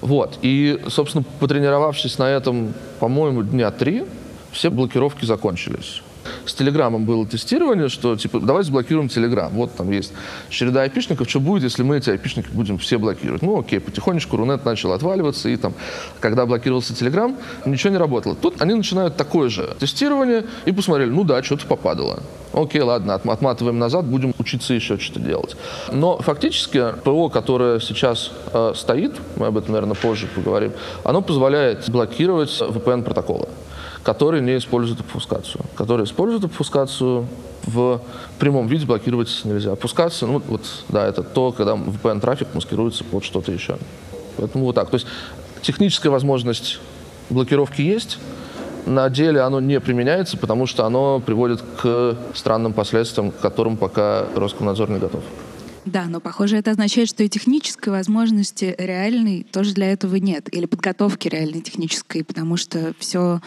Вот. 0.00 0.38
И, 0.42 0.80
собственно, 0.88 1.24
потренировавшись 1.38 2.18
на 2.18 2.28
этом, 2.28 2.74
по-моему, 2.98 3.42
дня 3.44 3.70
три, 3.70 4.04
все 4.50 4.70
блокировки 4.70 5.24
закончились. 5.24 6.02
С 6.46 6.54
Телеграмом 6.54 7.04
было 7.04 7.26
тестирование, 7.26 7.88
что 7.88 8.16
типа 8.16 8.40
давай 8.40 8.64
заблокируем 8.64 9.08
Телеграм. 9.08 9.52
Вот 9.52 9.74
там 9.74 9.90
есть 9.90 10.12
череда 10.50 10.82
айпишников. 10.82 11.28
Что 11.28 11.40
будет, 11.40 11.62
если 11.64 11.82
мы 11.82 11.98
эти 11.98 12.10
айпишники 12.10 12.48
будем 12.52 12.78
все 12.78 12.98
блокировать? 12.98 13.42
Ну 13.42 13.58
окей, 13.58 13.80
потихонечку 13.80 14.36
Рунет 14.36 14.64
начал 14.64 14.92
отваливаться, 14.92 15.48
и 15.48 15.56
там, 15.56 15.74
когда 16.20 16.46
блокировался 16.46 16.94
Телеграм, 16.94 17.36
ничего 17.64 17.90
не 17.90 17.98
работало. 17.98 18.34
Тут 18.34 18.60
они 18.60 18.74
начинают 18.74 19.16
такое 19.16 19.48
же 19.48 19.76
тестирование 19.78 20.44
и 20.64 20.72
посмотрели, 20.72 21.10
ну 21.10 21.24
да, 21.24 21.42
что-то 21.42 21.66
попадало. 21.66 22.22
Окей, 22.52 22.80
ладно, 22.80 23.14
отматываем 23.14 23.78
назад, 23.78 24.06
будем 24.06 24.34
учиться 24.38 24.74
еще 24.74 24.98
что-то 24.98 25.20
делать. 25.20 25.56
Но 25.92 26.18
фактически 26.18 26.92
ПО, 27.04 27.28
которое 27.28 27.78
сейчас 27.78 28.32
э, 28.52 28.72
стоит, 28.74 29.14
мы 29.36 29.46
об 29.46 29.58
этом, 29.58 29.72
наверное, 29.72 29.94
позже 29.94 30.26
поговорим, 30.34 30.72
оно 31.04 31.20
позволяет 31.20 31.88
блокировать 31.90 32.50
VPN-протоколы 32.60 33.48
которые 34.02 34.42
не 34.42 34.56
используют 34.56 35.00
обфускацию. 35.00 35.64
Которые 35.76 36.04
используют 36.04 36.44
обфускацию 36.44 37.26
в 37.64 38.00
прямом 38.38 38.66
виде 38.66 38.86
блокировать 38.86 39.40
нельзя. 39.44 39.72
Опускаться, 39.72 40.26
ну 40.26 40.42
вот, 40.46 40.62
да, 40.88 41.06
это 41.06 41.22
то, 41.22 41.52
когда 41.52 41.74
VPN-трафик 41.74 42.48
маскируется 42.54 43.04
под 43.04 43.24
что-то 43.24 43.52
еще. 43.52 43.78
Поэтому 44.36 44.64
вот 44.64 44.74
так. 44.74 44.88
То 44.90 44.94
есть 44.94 45.06
техническая 45.62 46.10
возможность 46.10 46.78
блокировки 47.30 47.82
есть, 47.82 48.18
на 48.86 49.10
деле 49.10 49.40
оно 49.42 49.60
не 49.60 49.80
применяется, 49.80 50.38
потому 50.38 50.66
что 50.66 50.86
оно 50.86 51.20
приводит 51.20 51.62
к 51.82 52.16
странным 52.34 52.72
последствиям, 52.72 53.32
к 53.32 53.38
которым 53.38 53.76
пока 53.76 54.24
Роскомнадзор 54.34 54.90
не 54.90 54.98
готов. 54.98 55.22
Да, 55.90 56.04
но 56.04 56.20
похоже, 56.20 56.58
это 56.58 56.72
означает, 56.72 57.08
что 57.08 57.24
и 57.24 57.30
технической 57.30 57.90
возможности 57.90 58.74
реальной 58.76 59.46
тоже 59.50 59.72
для 59.72 59.90
этого 59.90 60.16
нет. 60.16 60.54
Или 60.54 60.66
подготовки 60.66 61.28
реальной 61.28 61.62
технической, 61.62 62.24
потому 62.24 62.58
что 62.58 62.92
все, 62.98 63.40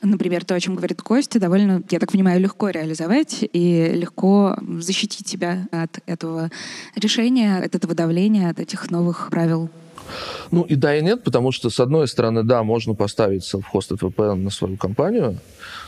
например, 0.00 0.44
то, 0.44 0.54
о 0.54 0.60
чем 0.60 0.76
говорит 0.76 1.02
Костя, 1.02 1.40
довольно, 1.40 1.82
я 1.90 1.98
так 1.98 2.12
понимаю, 2.12 2.40
легко 2.40 2.68
реализовать 2.68 3.44
и 3.52 3.90
легко 3.92 4.56
защитить 4.78 5.26
себя 5.26 5.66
от 5.72 5.98
этого 6.06 6.52
решения, 6.94 7.56
от 7.56 7.74
этого 7.74 7.94
давления, 7.94 8.48
от 8.50 8.60
этих 8.60 8.92
новых 8.92 9.28
правил 9.30 9.68
ну 10.50 10.62
и 10.62 10.74
да, 10.74 10.96
и 10.96 11.02
нет, 11.02 11.24
потому 11.24 11.52
что, 11.52 11.70
с 11.70 11.80
одной 11.80 12.08
стороны, 12.08 12.42
да, 12.42 12.62
можно 12.62 12.94
поставить 12.94 13.42
self-hosted 13.42 13.98
VPN 13.98 14.36
на 14.36 14.50
свою 14.50 14.76
компанию. 14.76 15.38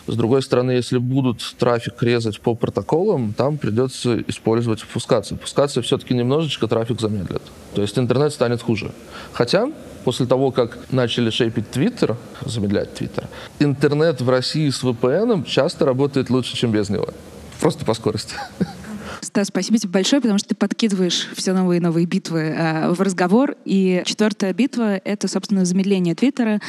С 0.07 0.17
другой 0.17 0.43
стороны, 0.43 0.73
если 0.73 0.99
будут 0.99 1.41
трафик 1.59 2.03
резать 2.03 2.41
по 2.41 2.55
протоколам, 2.55 3.33
там 3.33 3.59
придется 3.59 4.21
использовать 4.29 4.81
фускацию. 4.81 5.39
Фускация 5.39 5.83
все-таки 5.83 6.15
немножечко 6.15 6.67
трафик 6.67 7.01
замедлит. 7.01 7.43
То 7.75 7.83
есть 7.83 7.99
интернет 7.99 8.33
станет 8.33 8.63
хуже. 8.63 8.93
Хотя, 9.33 9.71
после 10.05 10.27
того, 10.27 10.51
как 10.51 10.79
начали 10.91 11.31
шейпить 11.31 11.71
Твиттер, 11.71 12.17
замедлять 12.45 12.95
Твиттер, 12.95 13.29
интернет 13.59 14.21
в 14.21 14.29
России 14.29 14.69
с 14.71 14.83
VPN 14.83 15.45
часто 15.45 15.85
работает 15.85 16.31
лучше, 16.31 16.57
чем 16.57 16.73
без 16.73 16.89
него. 16.89 17.09
Просто 17.61 17.85
по 17.85 17.95
скорости. 17.95 18.35
Стас, 19.23 19.49
спасибо 19.49 19.79
тебе 19.79 19.91
большое, 19.91 20.23
потому 20.23 20.39
что 20.39 20.49
ты 20.51 20.55
подкидываешь 20.55 21.29
все 21.35 21.53
новые 21.53 21.79
и 21.79 21.83
новые 21.83 22.07
битвы 22.07 22.41
э, 22.41 22.91
в 22.91 23.01
разговор. 23.01 23.57
И 23.65 24.03
четвертая 24.07 24.55
битва— 24.55 24.97
это, 25.05 25.29
собственно, 25.29 25.65
замедление 25.65 26.15
Твиттера. 26.15 26.61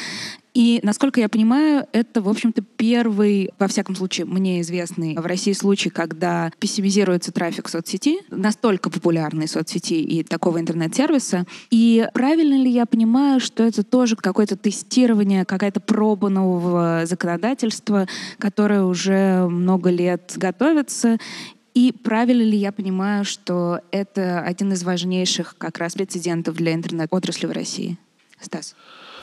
И, 0.53 0.81
насколько 0.83 1.21
я 1.21 1.29
понимаю, 1.29 1.87
это, 1.93 2.21
в 2.21 2.27
общем-то, 2.27 2.61
первый, 2.61 3.51
во 3.57 3.67
всяком 3.67 3.95
случае, 3.95 4.25
мне 4.25 4.59
известный 4.61 5.15
в 5.15 5.25
России 5.25 5.53
случай, 5.53 5.89
когда 5.89 6.51
пессимизируется 6.59 7.31
трафик 7.31 7.69
соцсети, 7.69 8.17
настолько 8.29 8.89
популярной 8.89 9.47
соцсети 9.47 9.93
и 9.93 10.23
такого 10.23 10.59
интернет-сервиса. 10.59 11.45
И 11.69 12.05
правильно 12.13 12.61
ли 12.61 12.69
я 12.69 12.85
понимаю, 12.85 13.39
что 13.39 13.63
это 13.63 13.83
тоже 13.83 14.17
какое-то 14.17 14.57
тестирование, 14.57 15.45
какая-то 15.45 15.79
проба 15.79 16.27
нового 16.27 17.03
законодательства, 17.05 18.07
которое 18.37 18.83
уже 18.83 19.47
много 19.47 19.89
лет 19.89 20.33
готовится, 20.35 21.17
и 21.73 21.91
правильно 21.91 22.43
ли 22.43 22.57
я 22.57 22.71
понимаю, 22.71 23.25
что 23.25 23.79
это 23.91 24.41
один 24.41 24.73
из 24.73 24.83
важнейших 24.83 25.55
как 25.57 25.77
раз 25.77 25.93
прецедентов 25.93 26.55
для 26.55 26.73
интернет-отрасли 26.73 27.47
в 27.47 27.51
России? 27.51 27.97
Стас. 28.39 28.75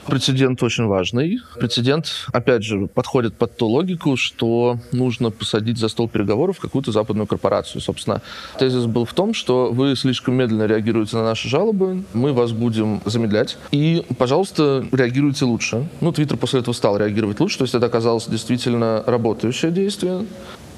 Прецедент 0.07 0.63
очень 0.63 0.87
важный. 0.87 1.41
Прецедент, 1.59 2.07
опять 2.33 2.63
же, 2.65 2.87
подходит 2.87 3.35
под 3.35 3.57
ту 3.57 3.67
логику, 3.67 4.17
что 4.17 4.79
нужно 4.91 5.31
посадить 5.31 5.77
за 5.77 5.89
стол 5.89 6.09
переговоров 6.09 6.61
какую-то 6.61 6.93
западную 6.93 7.27
корпорацию. 7.27 7.83
Собственно, 7.83 8.23
тезис 8.59 8.87
был 8.87 9.05
в 9.05 9.13
том, 9.13 9.35
что 9.35 9.71
вы 9.71 9.97
слишком 9.97 10.35
медленно 10.35 10.65
реагируете 10.65 11.17
на 11.17 11.25
наши 11.25 11.49
жалобы, 11.49 12.05
мы 12.15 12.33
вас 12.33 12.53
будем 12.53 13.03
замедлять, 13.05 13.59
и, 13.71 14.03
пожалуйста, 14.17 14.87
реагируйте 14.93 15.45
лучше. 15.45 15.89
Ну, 16.01 16.13
Твиттер 16.13 16.39
после 16.39 16.61
этого 16.61 16.73
стал 16.73 16.97
реагировать 16.97 17.41
лучше, 17.41 17.59
то 17.59 17.65
есть 17.65 17.75
это 17.75 17.85
оказалось 17.85 18.27
действительно 18.29 19.05
работающее 19.07 19.71
действие. 19.71 20.25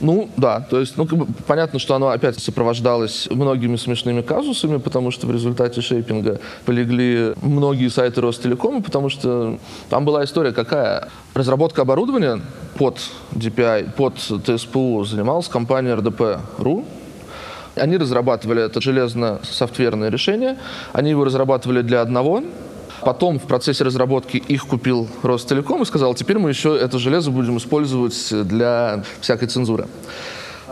Ну, 0.00 0.30
да, 0.36 0.60
то 0.60 0.80
есть, 0.80 0.96
ну, 0.96 1.06
как 1.06 1.18
бы 1.18 1.26
понятно, 1.46 1.78
что 1.78 1.94
оно 1.94 2.08
опять 2.08 2.38
сопровождалось 2.38 3.28
многими 3.30 3.76
смешными 3.76 4.22
казусами, 4.22 4.78
потому 4.78 5.10
что 5.10 5.26
в 5.26 5.32
результате 5.32 5.82
шейпинга 5.82 6.40
полегли 6.64 7.34
многие 7.42 7.88
сайты 7.88 8.22
Ростелекома, 8.22 8.82
потому 8.82 9.10
что 9.10 9.58
там 9.90 10.06
была 10.06 10.24
история 10.24 10.52
какая? 10.52 11.08
Разработка 11.34 11.82
оборудования 11.82 12.40
под 12.76 12.98
DPI, 13.32 13.92
под 13.92 14.14
ТСПУ 14.16 15.04
занималась 15.04 15.48
компания 15.48 15.94
RDP.ru, 15.94 16.86
они 17.76 17.96
разрабатывали 17.98 18.62
это 18.62 18.80
железно-софтверное 18.80 20.10
решение, 20.10 20.56
они 20.92 21.10
его 21.10 21.24
разрабатывали 21.24 21.82
для 21.82 22.00
одного 22.00 22.42
Потом 23.02 23.38
в 23.38 23.44
процессе 23.44 23.84
разработки 23.84 24.36
их 24.36 24.66
купил 24.66 25.08
Ростелеком 25.22 25.82
и 25.82 25.84
сказал, 25.84 26.14
теперь 26.14 26.38
мы 26.38 26.50
еще 26.50 26.76
это 26.76 26.98
железо 26.98 27.30
будем 27.30 27.56
использовать 27.58 28.28
для 28.46 29.04
всякой 29.20 29.48
цензуры. 29.48 29.86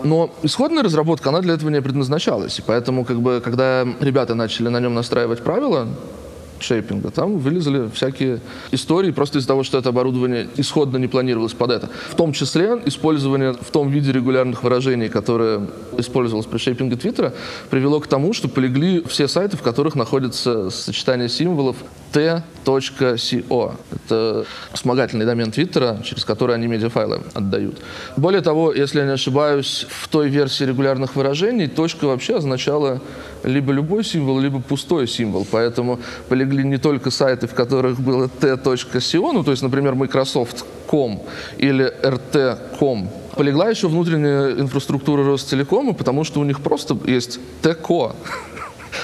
Но 0.04 0.30
исходная 0.42 0.82
разработка, 0.82 1.30
она 1.30 1.40
для 1.40 1.54
этого 1.54 1.70
не 1.70 1.82
предназначалась. 1.82 2.58
И 2.58 2.62
поэтому, 2.62 3.04
как 3.04 3.20
бы, 3.20 3.40
когда 3.44 3.86
ребята 4.00 4.34
начали 4.34 4.68
на 4.68 4.78
нем 4.80 4.94
настраивать 4.94 5.42
правила, 5.42 5.88
шейпинга. 6.62 7.10
Там 7.10 7.38
вылезли 7.38 7.88
всякие 7.94 8.40
истории 8.70 9.10
просто 9.10 9.38
из-за 9.38 9.48
того, 9.48 9.62
что 9.62 9.78
это 9.78 9.90
оборудование 9.90 10.48
исходно 10.56 10.96
не 10.96 11.06
планировалось 11.06 11.52
под 11.52 11.70
это. 11.70 11.88
В 12.10 12.14
том 12.16 12.32
числе 12.32 12.80
использование 12.86 13.52
в 13.52 13.70
том 13.70 13.90
виде 13.90 14.12
регулярных 14.12 14.62
выражений, 14.62 15.08
которое 15.08 15.68
использовалось 15.96 16.46
при 16.46 16.58
шейпинге 16.58 16.96
Твиттера, 16.96 17.32
привело 17.70 18.00
к 18.00 18.06
тому, 18.06 18.32
что 18.32 18.48
полегли 18.48 19.02
все 19.04 19.28
сайты, 19.28 19.56
в 19.56 19.62
которых 19.62 19.94
находится 19.94 20.70
сочетание 20.70 21.28
символов 21.28 21.76
t.co. 22.12 23.74
Это 23.92 24.46
вспомогательный 24.72 25.26
домен 25.26 25.50
Твиттера, 25.50 26.00
через 26.02 26.24
который 26.24 26.54
они 26.56 26.66
медиафайлы 26.66 27.20
отдают. 27.34 27.78
Более 28.16 28.40
того, 28.40 28.72
если 28.72 29.00
я 29.00 29.06
не 29.06 29.12
ошибаюсь, 29.12 29.86
в 29.88 30.08
той 30.08 30.28
версии 30.28 30.64
регулярных 30.64 31.16
выражений 31.16 31.68
точка 31.68 32.06
вообще 32.06 32.36
означала 32.36 33.00
либо 33.44 33.72
любой 33.72 34.04
символ, 34.04 34.40
либо 34.40 34.60
пустой 34.60 35.06
символ. 35.06 35.46
Поэтому 35.50 35.98
полегли 36.28 36.64
не 36.64 36.78
только 36.78 37.10
сайты, 37.10 37.46
в 37.46 37.54
которых 37.54 38.00
было 38.00 38.28
t.co, 38.28 39.32
ну, 39.32 39.44
то 39.44 39.50
есть, 39.50 39.62
например, 39.62 39.94
Microsoft.com 39.94 41.22
или 41.58 41.92
RT.com, 42.02 43.08
полегла 43.36 43.68
еще 43.68 43.88
внутренняя 43.88 44.50
инфраструктура 44.50 45.24
Ростелекома, 45.24 45.92
потому 45.92 46.24
что 46.24 46.40
у 46.40 46.44
них 46.44 46.60
просто 46.60 46.96
есть 47.06 47.38
ТКО 47.62 48.16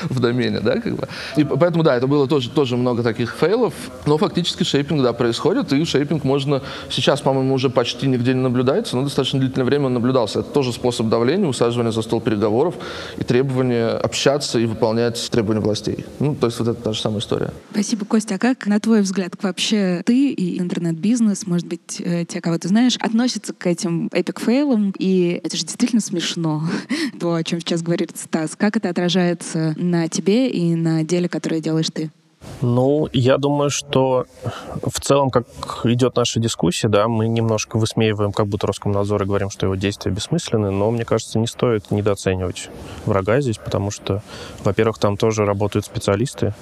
в 0.03 0.21
домене, 0.21 0.61
да, 0.61 0.81
как 0.81 0.97
бы. 0.97 1.09
И 1.37 1.45
поэтому, 1.45 1.83
да, 1.83 1.97
это 1.97 2.07
было 2.07 2.27
тоже, 2.27 2.51
тоже 2.51 2.77
много 2.77 3.03
таких 3.03 3.35
фейлов, 3.35 3.75
но 4.07 4.19
фактически 4.19 4.63
шейпинг, 4.63 5.03
да, 5.03 5.13
происходит, 5.13 5.73
и 5.73 5.85
шейпинг 5.85 6.25
можно 6.25 6.63
сейчас, 6.91 7.21
по-моему, 7.21 7.55
уже 7.55 7.71
почти 7.71 8.07
нигде 8.07 8.35
не 8.35 8.41
наблюдается, 8.41 8.97
но 8.97 9.05
достаточно 9.05 9.39
длительное 9.39 9.67
время 9.67 9.87
он 9.87 9.95
наблюдался. 9.95 10.41
Это 10.41 10.51
тоже 10.51 10.73
способ 10.73 11.09
давления, 11.09 11.49
усаживания 11.49 11.93
за 11.93 12.03
стол 12.03 12.21
переговоров 12.21 12.75
и 13.19 13.25
требования 13.25 13.89
общаться 13.91 14.59
и 14.59 14.67
выполнять 14.67 15.31
требования 15.31 15.61
властей. 15.61 16.05
Ну, 16.21 16.35
то 16.35 16.47
есть 16.47 16.59
вот 16.59 16.69
это 16.69 16.83
та 16.83 16.93
же 16.93 17.01
самая 17.01 17.21
история. 17.21 17.51
Спасибо, 17.71 18.05
Костя. 18.05 18.35
А 18.37 18.39
как, 18.39 18.67
на 18.67 18.81
твой 18.81 19.03
взгляд, 19.03 19.33
вообще 19.43 20.03
ты 20.05 20.31
и 20.31 20.59
интернет-бизнес, 20.61 21.47
может 21.47 21.67
быть, 21.67 22.01
э, 22.01 22.25
те, 22.25 22.41
кого 22.41 22.59
ты 22.59 22.69
знаешь, 22.69 22.97
относятся 23.01 23.53
к 23.53 23.67
этим 23.67 24.09
epic 24.13 24.42
fail 24.42 24.72
ам? 24.72 24.95
И 24.99 25.41
это 25.43 25.57
же 25.57 25.65
действительно 25.65 26.01
смешно, 26.01 26.63
то, 27.21 27.35
о 27.35 27.45
чем 27.45 27.61
сейчас 27.61 27.83
говорит 27.83 28.13
Стас. 28.17 28.57
Как 28.57 28.77
это 28.77 28.89
отражается 28.89 29.75
на 29.91 30.09
тебе 30.09 30.49
и 30.49 30.75
на 30.75 31.05
деле, 31.05 31.29
которое 31.29 31.61
делаешь 31.61 31.91
ты? 31.93 32.11
Ну, 32.61 33.09
я 33.13 33.39
думаю, 33.39 33.71
что 33.71 34.27
в 34.83 35.01
целом, 35.01 35.31
как 35.31 35.47
идет 35.85 36.17
наша 36.17 36.41
дискуссия, 36.41 36.89
да, 36.89 37.09
мы 37.09 37.27
немножко 37.27 37.79
высмеиваем 37.79 38.33
как 38.33 38.47
будто 38.47 38.67
Роскомнадзор 38.67 39.23
и 39.23 39.27
говорим, 39.27 39.51
что 39.51 39.67
его 39.67 39.75
действия 39.75 40.13
бессмысленны, 40.13 40.71
но, 40.71 40.91
мне 40.91 41.05
кажется, 41.05 41.39
не 41.39 41.47
стоит 41.47 41.91
недооценивать 41.91 42.71
врага 43.07 43.41
здесь, 43.41 43.59
потому 43.59 43.91
что, 43.91 44.23
во-первых, 44.63 44.99
там 44.99 45.17
тоже 45.17 45.45
работают 45.45 45.87
специалисты, 45.87 46.55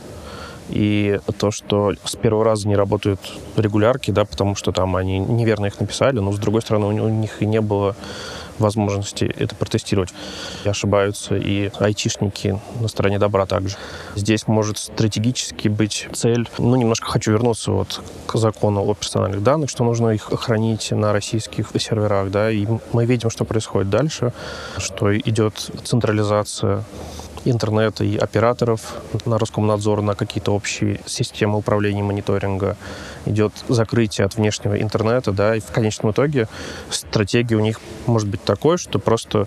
и 0.68 1.18
то, 1.38 1.50
что 1.50 1.92
с 2.04 2.16
первого 2.16 2.44
раза 2.44 2.68
не 2.68 2.76
работают 2.76 3.20
регулярки, 3.56 4.11
да, 4.11 4.24
потому 4.24 4.54
что 4.54 4.72
там 4.72 4.96
они 4.96 5.18
неверно 5.18 5.66
их 5.66 5.78
написали, 5.80 6.18
но, 6.20 6.32
с 6.32 6.38
другой 6.38 6.62
стороны, 6.62 6.87
у 6.87 7.08
них 7.08 7.42
и 7.42 7.46
не 7.46 7.61
было 7.61 7.96
возможности 8.62 9.25
это 9.25 9.55
протестировать. 9.55 10.11
И 10.64 10.68
ошибаются 10.68 11.37
и 11.37 11.70
айтишники 11.79 12.59
на 12.81 12.88
стороне 12.88 13.18
добра 13.18 13.46
также. 13.46 13.77
Здесь 14.14 14.46
может 14.46 14.79
стратегически 14.79 15.68
быть 15.68 16.09
цель, 16.12 16.48
ну, 16.59 16.77
немножко 16.77 17.07
хочу 17.07 17.33
вернуться 17.33 17.72
вот 17.72 18.01
к 18.27 18.37
закону 18.37 18.83
о 18.85 18.94
персональных 18.94 19.42
данных, 19.42 19.70
что 19.70 19.85
нужно 19.85 20.11
их 20.11 20.22
хранить 20.22 20.90
на 20.92 21.12
российских 21.12 21.70
серверах, 21.79 22.31
да, 22.31 22.51
и 22.51 22.66
мы 22.92 23.05
видим, 23.05 23.31
что 23.31 23.44
происходит 23.44 23.90
дальше, 23.90 24.33
что 24.79 25.16
идет 25.16 25.55
централизация 25.85 26.85
интернета 27.44 28.05
и 28.05 28.16
операторов 28.16 28.81
на 29.24 29.38
Роскомнадзор 29.38 30.02
на 30.02 30.14
какие-то 30.14 30.52
общие 30.52 31.00
системы 31.07 31.59
управления 31.59 32.02
мониторинга. 32.02 32.76
Идет 33.26 33.52
закрытие 33.68 34.26
от 34.26 34.37
внешнего 34.37 34.81
интернета, 34.81 35.33
да, 35.33 35.57
и 35.57 35.61
в 35.61 35.66
конечном 35.66 36.12
итоге 36.12 36.48
стратегия 36.90 37.57
у 37.57 37.61
них 37.61 37.81
может 38.07 38.28
быть 38.28 38.42
такой, 38.42 38.78
что 38.78 38.98
просто 38.98 39.46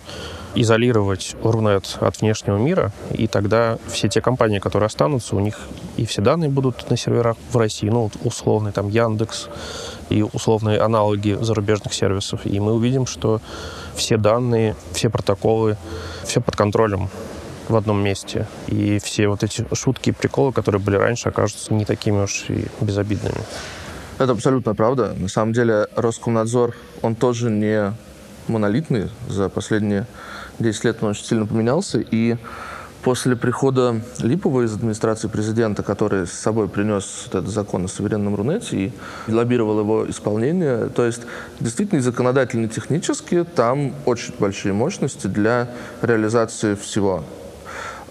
изолировать 0.56 1.36
Рунет 1.44 1.98
от 2.00 2.22
внешнего 2.22 2.58
мира, 2.58 2.92
и 3.12 3.28
тогда 3.28 3.78
все 3.88 4.08
те 4.08 4.22
компании, 4.22 4.60
которые 4.60 4.88
останутся, 4.88 5.36
у 5.36 5.40
них 5.40 5.60
и 5.98 6.06
все 6.06 6.22
данные 6.22 6.50
будут 6.50 6.90
на 6.90 6.98
серверах 6.98 7.36
в 7.52 7.58
России, 7.58 7.90
ну, 7.90 8.10
условный 8.24 8.72
там 8.72 8.88
Яндекс 8.88 9.50
и 10.10 10.24
условные 10.24 10.80
аналоги 10.80 11.38
зарубежных 11.40 11.94
сервисов. 11.94 12.46
И 12.46 12.60
мы 12.60 12.74
увидим, 12.74 13.06
что 13.06 13.42
все 13.96 14.18
данные, 14.18 14.76
все 14.94 15.10
протоколы, 15.10 15.78
все 16.24 16.42
под 16.42 16.56
контролем 16.56 17.10
в 17.68 17.76
одном 17.76 18.04
месте. 18.04 18.48
И 18.68 19.00
все 19.00 19.28
вот 19.28 19.44
эти 19.44 19.66
шутки 19.74 20.10
и 20.10 20.14
приколы, 20.14 20.52
которые 20.52 20.82
были 20.82 20.96
раньше, 20.96 21.30
окажутся 21.30 21.74
не 21.74 21.86
такими 21.86 22.24
уж 22.24 22.46
и 22.50 22.66
безобидными. 22.82 23.40
Это 24.18 24.32
абсолютно 24.32 24.76
правда. 24.76 25.14
На 25.18 25.28
самом 25.28 25.54
деле 25.54 25.88
Роскомнадзор, 25.96 26.76
он 27.02 27.16
тоже 27.16 27.50
не 27.50 27.94
монолитный. 28.48 29.10
За 29.28 29.50
последние 29.50 30.06
10 30.60 30.86
лет 30.86 30.98
он 31.02 31.10
очень 31.10 31.26
сильно 31.26 31.46
поменялся. 31.46 32.00
И 32.00 32.38
после 33.04 33.36
прихода 33.36 34.02
Липова 34.20 34.64
из 34.64 34.74
администрации 34.74 35.28
президента, 35.28 35.84
который 35.84 36.26
с 36.26 36.32
собой 36.32 36.70
принес 36.70 37.26
этот 37.28 37.48
закон 37.48 37.86
о 37.86 37.88
суверенном 37.88 38.36
Рунете 38.36 38.78
и 39.28 39.32
лоббировал 39.32 39.80
его 39.80 40.10
исполнение, 40.10 40.88
то 40.88 41.06
есть 41.06 41.22
действительно 41.60 42.02
законодательно, 42.02 42.66
и 42.66 42.70
технически 42.70 43.44
там 43.44 43.94
очень 44.06 44.34
большие 44.40 44.74
мощности 44.74 45.28
для 45.28 45.68
реализации 46.02 46.76
всего. 46.76 47.24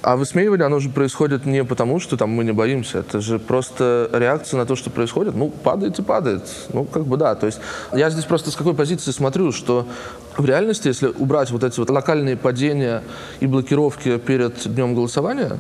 А 0.05 0.17
высмеивание, 0.17 0.67
оно 0.67 0.81
же 0.81 0.91
происходит 0.91 1.47
не 1.47 1.65
потому, 1.65 1.99
что 1.99 2.19
там 2.19 2.29
мы 2.29 2.45
не 2.45 2.53
боимся. 2.53 2.99
Это 2.99 3.23
же 3.23 3.39
просто 3.39 4.11
реакция 4.13 4.59
на 4.59 4.67
то, 4.67 4.77
что 4.77 4.91
происходит. 4.91 5.35
Ну, 5.35 5.49
падает 5.49 5.99
и 5.99 6.03
падает. 6.03 6.43
Ну, 6.75 6.85
как 6.85 7.07
бы 7.07 7.17
да. 7.17 7.35
То 7.35 7.47
есть 7.47 7.59
я 7.91 8.11
здесь 8.11 8.27
просто 8.27 8.51
с 8.51 8.57
какой 8.57 8.75
позиции 8.75 9.13
смотрю, 9.13 9.51
что 9.51 9.89
в 10.37 10.45
реальности, 10.45 10.89
если 10.89 11.07
убрать 11.07 11.51
вот 11.51 11.65
эти 11.65 11.81
вот 11.81 11.89
локальные 11.89 12.37
падения 12.37 13.03
и 13.41 13.47
блокировки 13.47 14.19
перед 14.19 14.75
днем 14.75 14.95
голосования, 14.95 15.59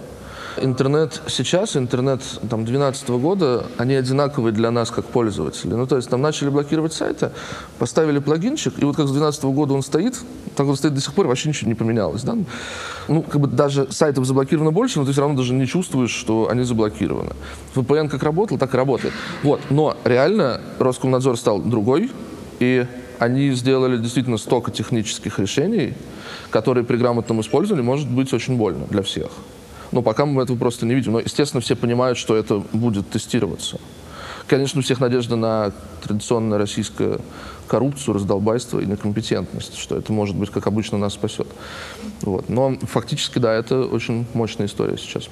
интернет 0.59 1.23
сейчас, 1.29 1.77
интернет 1.77 2.21
там 2.51 2.65
2012 2.65 3.09
года, 3.11 3.67
они 3.79 3.95
одинаковые 3.95 4.53
для 4.53 4.71
нас 4.71 4.91
как 4.91 5.07
пользователи. 5.07 5.75
Ну, 5.75 5.87
то 5.87 5.97
есть 5.97 6.09
там 6.09 6.21
начали 6.21 6.49
блокировать 6.49 6.93
сайты, 6.93 7.31
поставили 7.79 8.19
плагинчик, 8.19 8.75
и 8.79 8.85
вот 8.85 8.97
как 8.97 9.07
с 9.07 9.11
2012 9.11 9.45
года 9.45 9.75
он 9.75 9.83
стоит, 9.83 10.17
так 10.57 10.67
он 10.67 10.77
стоит 10.77 10.95
до 10.95 11.01
сих 11.01 11.15
пор, 11.15 11.27
вообще 11.27 11.49
ничего 11.49 11.69
не 11.69 11.75
поменялось. 11.75 12.23
Да? 12.23 12.37
Ну, 13.09 13.23
как 13.23 13.41
бы 13.41 13.49
даже 13.49 13.91
сайтов 13.91 14.25
заблокировано 14.25 14.71
больше, 14.71 14.99
но 14.99 15.07
ты 15.07 15.13
все 15.13 15.21
равно 15.21 15.37
даже 15.37 15.53
не 15.53 15.67
чувствуешь, 15.67 16.11
что 16.11 16.49
они 16.51 16.63
заблокированы. 16.63 17.33
VPN 17.75 18.09
как 18.09 18.23
работал, 18.23 18.59
так 18.59 18.75
и 18.75 18.77
работает. 18.77 19.15
Вот. 19.43 19.61
Но 19.71 19.97
реально 20.05 20.61
Роскомнадзор 20.79 21.37
стал 21.37 21.61
другой, 21.61 22.11
и 22.61 22.87
они 23.19 23.51
сделали 23.53 23.97
действительно 23.97 24.39
столько 24.39 24.71
технических 24.71 25.39
решений, 25.39 25.95
которые 26.51 26.85
при 26.85 26.97
грамотном 26.97 27.41
использовании 27.41 27.85
может 27.85 28.09
быть 28.09 28.33
очень 28.33 28.57
больно 28.57 28.87
для 28.91 29.03
всех. 29.03 29.31
Но 29.95 30.03
пока 30.03 30.27
мы 30.27 30.43
этого 30.43 30.57
просто 30.57 30.87
не 30.87 30.95
видим. 30.95 31.13
Но, 31.13 31.21
естественно, 31.21 31.61
все 31.61 31.77
понимают, 31.77 32.19
что 32.19 32.37
это 32.37 32.59
будет 32.73 33.09
тестироваться. 33.11 33.79
Конечно, 34.49 34.81
у 34.81 34.83
всех 34.83 34.99
надежда 34.99 35.37
на 35.37 35.73
традиционное 36.03 36.59
российское 36.59 37.19
коррупцию, 37.69 38.17
раздолбайство 38.17 38.81
и 38.81 38.87
некомпетентность, 38.87 39.79
что 39.79 39.97
это, 39.97 40.13
может 40.13 40.35
быть, 40.35 40.51
как 40.51 40.67
обычно, 40.67 40.99
нас 40.99 41.15
спасет. 41.15 41.47
Вот. 42.23 42.49
Но 42.49 42.77
фактически, 42.83 43.39
да, 43.39 43.55
это 43.55 43.85
очень 43.85 44.27
мощная 44.35 44.67
история 44.67 44.99
сейчас. 44.99 45.29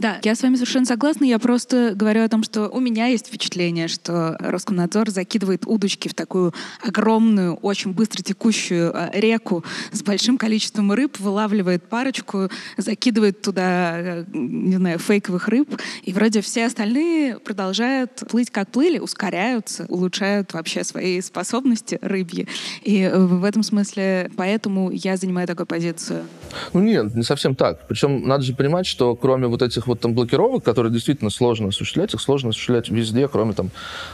Да, 0.00 0.18
я 0.22 0.34
с 0.34 0.42
вами 0.42 0.54
совершенно 0.54 0.86
согласна. 0.86 1.26
Я 1.26 1.38
просто 1.38 1.92
говорю 1.94 2.24
о 2.24 2.28
том, 2.28 2.42
что 2.42 2.68
у 2.68 2.80
меня 2.80 3.08
есть 3.08 3.26
впечатление, 3.26 3.86
что 3.86 4.34
Роскомнадзор 4.40 5.10
закидывает 5.10 5.66
удочки 5.66 6.08
в 6.08 6.14
такую 6.14 6.54
огромную, 6.82 7.56
очень 7.56 7.92
быстро 7.92 8.22
текущую 8.22 8.92
э, 8.94 9.10
реку 9.12 9.62
с 9.92 10.02
большим 10.02 10.38
количеством 10.38 10.90
рыб, 10.92 11.20
вылавливает 11.20 11.82
парочку, 11.82 12.48
закидывает 12.78 13.42
туда, 13.42 14.00
э, 14.00 14.24
не 14.32 14.76
знаю, 14.76 14.98
фейковых 14.98 15.48
рыб, 15.48 15.78
и 16.02 16.14
вроде 16.14 16.40
все 16.40 16.64
остальные 16.64 17.38
продолжают 17.38 18.22
плыть 18.30 18.50
как 18.50 18.70
плыли, 18.70 18.98
ускоряются, 18.98 19.84
улучшают 19.90 20.54
вообще 20.54 20.82
свои 20.82 21.20
способности 21.20 21.98
рыбьи. 22.00 22.48
И 22.82 23.02
э, 23.02 23.18
в 23.18 23.44
этом 23.44 23.62
смысле 23.62 24.30
поэтому 24.34 24.90
я 24.90 25.18
занимаю 25.18 25.46
такую 25.46 25.66
позицию. 25.66 26.24
Ну 26.72 26.80
нет, 26.80 27.14
не 27.14 27.22
совсем 27.22 27.54
так. 27.54 27.86
Причем 27.86 28.26
надо 28.26 28.44
же 28.44 28.54
понимать, 28.54 28.86
что 28.86 29.14
кроме 29.14 29.46
вот 29.46 29.60
этих 29.60 29.89
вот 29.90 30.00
там 30.00 30.14
блокировок, 30.14 30.64
которые 30.64 30.92
действительно 30.92 31.30
сложно 31.30 31.68
осуществлять, 31.68 32.14
их 32.14 32.20
сложно 32.20 32.50
осуществлять 32.50 32.88
везде, 32.88 33.28
кроме 33.28 33.52
там, 33.52 33.70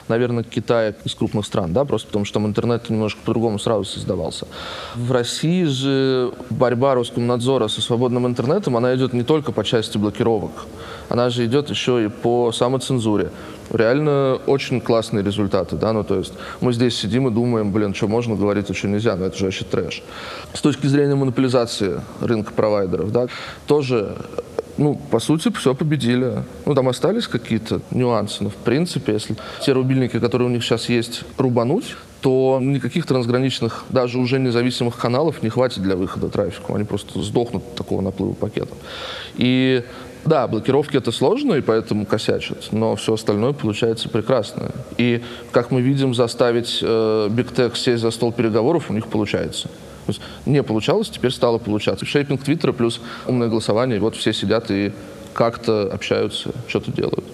наверное, 0.09 0.43
Китая 0.43 0.95
из 1.05 1.15
крупных 1.15 1.47
стран, 1.47 1.73
да, 1.73 1.85
просто 1.85 2.09
потому 2.09 2.25
что 2.25 2.35
там 2.35 2.47
интернет 2.47 2.89
немножко 2.91 3.21
по-другому 3.25 3.59
сразу 3.59 3.85
создавался. 3.85 4.47
В 4.95 5.13
России 5.13 5.65
же 5.65 6.33
борьба 6.51 6.95
Роскомнадзора 6.95 7.69
со 7.69 7.81
свободным 7.81 8.27
интернетом, 8.27 8.77
она 8.77 8.95
идет 8.95 9.13
не 9.13 9.23
только 9.23 9.53
по 9.53 9.65
части 9.65 9.99
блокировок, 9.99 10.67
она 11.09 11.31
же 11.31 11.45
идет 11.45 11.71
еще 11.71 12.05
и 12.05 12.09
по 12.09 12.53
самоцензуре 12.53 13.31
реально 13.71 14.41
очень 14.47 14.81
классные 14.81 15.25
результаты, 15.25 15.77
да, 15.77 15.93
ну, 15.93 16.05
то 16.05 16.17
есть 16.17 16.33
мы 16.61 16.73
здесь 16.73 16.97
сидим 16.97 17.29
и 17.29 17.31
думаем, 17.31 17.73
блин, 17.73 17.95
что 17.95 18.09
можно 18.09 18.35
говорить, 18.35 18.71
а 18.71 18.75
что 18.75 18.89
нельзя, 18.89 19.17
ну, 19.17 19.27
это 19.27 19.37
же 19.37 19.45
вообще 19.45 19.65
трэш. 19.65 20.03
С 20.55 20.61
точки 20.61 20.87
зрения 20.87 21.15
монополизации 21.15 22.01
рынка 22.21 22.53
провайдеров, 22.53 23.13
да, 23.13 23.27
тоже 23.67 24.17
ну, 24.79 25.01
по 25.11 25.21
сути, 25.21 25.51
все 25.53 25.75
победили. 25.75 26.43
Ну, 26.65 26.75
там 26.75 26.89
остались 26.89 27.27
какие-то 27.29 27.81
нюансы, 27.91 28.45
но, 28.45 28.51
в 28.51 28.57
принципе, 28.57 29.13
если 29.13 29.37
те 29.63 29.73
рубильники, 29.73 30.19
которые 30.19 30.49
у 30.49 30.51
них 30.51 30.63
сейчас 30.63 30.89
есть, 30.89 31.23
рубануть, 31.39 31.97
то 32.21 32.59
никаких 32.61 33.07
трансграничных, 33.07 33.85
даже 33.89 34.19
уже 34.19 34.39
независимых 34.39 34.97
каналов 34.97 35.43
не 35.43 35.49
хватит 35.49 35.83
для 35.83 35.97
выхода 35.97 36.29
трафика. 36.29 36.75
Они 36.75 36.85
просто 36.85 37.23
сдохнут 37.23 37.63
от 37.63 37.75
такого 37.77 38.01
наплыва 38.01 38.35
пакетов. 38.35 38.77
И 39.37 39.83
да, 40.25 40.49
блокировки 40.49 40.97
это 40.97 41.13
сложно, 41.13 41.55
и 41.55 41.61
поэтому 41.61 42.05
косячат, 42.05 42.69
но 42.73 42.97
все 42.97 43.15
остальное 43.15 43.53
получается 43.53 44.09
прекрасно. 44.09 44.73
И, 44.99 45.23
как 45.53 45.71
мы 45.71 45.81
видим, 45.81 46.15
заставить 46.15 46.81
э, 46.83 47.29
Big 47.31 47.55
Tech 47.55 47.77
сесть 47.77 48.03
за 48.03 48.11
стол 48.11 48.33
переговоров 48.33 48.91
у 48.91 48.93
них 48.93 49.07
получается. 49.07 49.69
Есть 50.09 50.21
не 50.45 50.63
получалось, 50.63 51.09
теперь 51.09 51.31
стало 51.31 51.59
получаться. 51.59 52.05
Шейпинг 52.05 52.43
Твиттера 52.43 52.73
плюс 52.73 53.01
умное 53.27 53.49
голосование, 53.49 53.97
и 53.97 54.01
вот 54.01 54.17
все 54.17 54.33
сидят 54.33 54.71
и 54.71 54.93
как-то 55.33 55.93
общаются, 55.93 56.53
что-то 56.69 56.93
делают. 56.93 57.25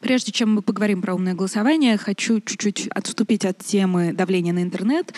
Прежде 0.00 0.32
чем 0.32 0.54
мы 0.54 0.62
поговорим 0.62 1.02
про 1.02 1.14
умное 1.14 1.34
голосование, 1.34 1.96
хочу 1.96 2.40
чуть-чуть 2.40 2.88
отступить 2.88 3.44
от 3.44 3.58
темы 3.58 4.12
давления 4.12 4.52
на 4.52 4.62
интернет 4.62 5.12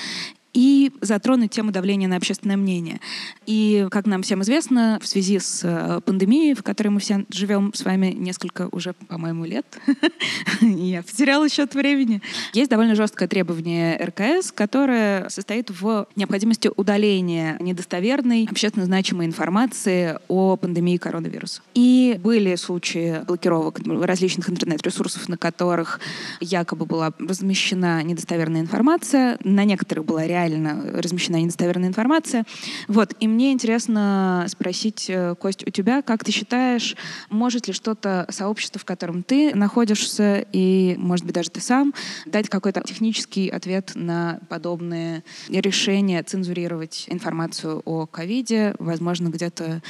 и 0.55 0.93
затронуть 1.01 1.51
тему 1.51 1.71
давления 1.71 2.09
на 2.09 2.17
общественное 2.17 2.57
мнение. 2.57 3.01
И, 3.47 3.87
как 3.91 4.07
нам 4.07 4.23
всем 4.23 4.43
известно, 4.43 4.99
в 5.03 5.07
связи 5.07 5.39
с 5.39 5.61
э, 5.63 6.01
пандемией, 6.05 6.55
в 6.55 6.63
которой 6.63 6.89
мы 6.89 7.01
все 7.01 7.25
живем 7.31 7.73
с 7.75 7.85
вами 7.85 8.07
несколько 8.09 8.69
уже, 8.73 8.95
по-моему, 9.09 9.45
лет, 9.45 9.79
я 10.61 11.03
потеряла 11.03 11.49
счет 11.49 11.75
времени, 11.75 12.23
есть 12.55 12.71
довольно 12.71 12.95
жесткое 12.95 13.29
требование 13.29 13.97
РКС, 14.03 14.53
которое 14.53 15.29
состоит 15.29 15.71
в 15.71 16.07
необходимости 16.17 16.71
удаления 16.75 17.57
недостоверной, 17.61 18.49
общественно 18.51 18.87
значимой 18.87 19.27
информации 19.27 20.19
о 20.29 20.57
пандемии 20.57 20.97
коронавируса. 20.97 21.63
И 21.75 22.19
были 22.23 22.57
случаи 22.57 23.23
блокировок 23.27 23.81
различных 23.87 24.51
интернет-ресурсов, 24.51 25.29
на 25.29 25.37
которых 25.37 26.01
якобы 26.41 26.87
была 26.87 27.13
размещена 27.19 28.03
недостоверная 28.03 28.63
информация, 28.63 29.39
на 29.45 29.65
некоторых 29.65 30.05
была 30.05 30.27
реально 30.27 30.38
реально 30.39 31.01
размещена 31.01 31.37
недостоверная 31.37 31.89
информация. 31.89 32.45
Вот. 32.87 33.15
И 33.21 33.29
мне 33.29 33.53
интересно 33.53 34.45
спросить, 34.49 35.07
э, 35.09 35.35
Кость, 35.35 35.67
у 35.67 35.71
тебя, 35.71 36.03
как 36.03 36.25
ты 36.25 36.33
считаешь, 36.33 36.97
может 37.31 37.67
ли 37.67 37.73
что-то 37.73 38.27
сообщество, 38.31 38.81
в 38.81 38.85
котором 38.85 39.23
ты 39.23 39.55
находишься, 39.55 40.47
и, 40.53 40.95
может 40.99 41.25
быть, 41.25 41.35
даже 41.35 41.51
ты 41.51 41.61
сам, 41.61 41.95
дать 42.27 42.49
какой-то 42.49 42.83
технический 42.83 43.49
ответ 43.49 43.93
на 43.95 44.41
подобные 44.49 45.23
решения 45.49 46.23
цензурировать 46.23 47.07
информацию 47.09 47.83
о 47.85 48.07
ковиде, 48.07 48.75
возможно, 48.79 49.29
где-то 49.29 49.83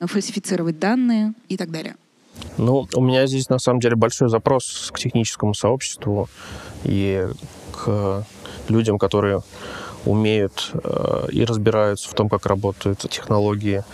фальсифицировать 0.00 0.78
данные 0.78 1.34
и 1.48 1.56
так 1.56 1.70
далее? 1.70 1.96
Ну, 2.58 2.88
у 2.94 3.00
меня 3.00 3.26
здесь 3.26 3.48
на 3.48 3.58
самом 3.58 3.80
деле 3.80 3.96
большой 3.96 4.28
запрос 4.28 4.90
к 4.92 4.98
техническому 4.98 5.54
сообществу 5.54 6.28
и 6.84 7.26
к 7.72 8.26
людям, 8.68 8.98
которые 8.98 9.42
умеют 10.04 10.70
э, 10.74 11.28
и 11.30 11.44
разбираются 11.44 12.08
в 12.10 12.14
том, 12.14 12.28
как 12.28 12.46
работают 12.46 12.98
технологии, 13.10 13.84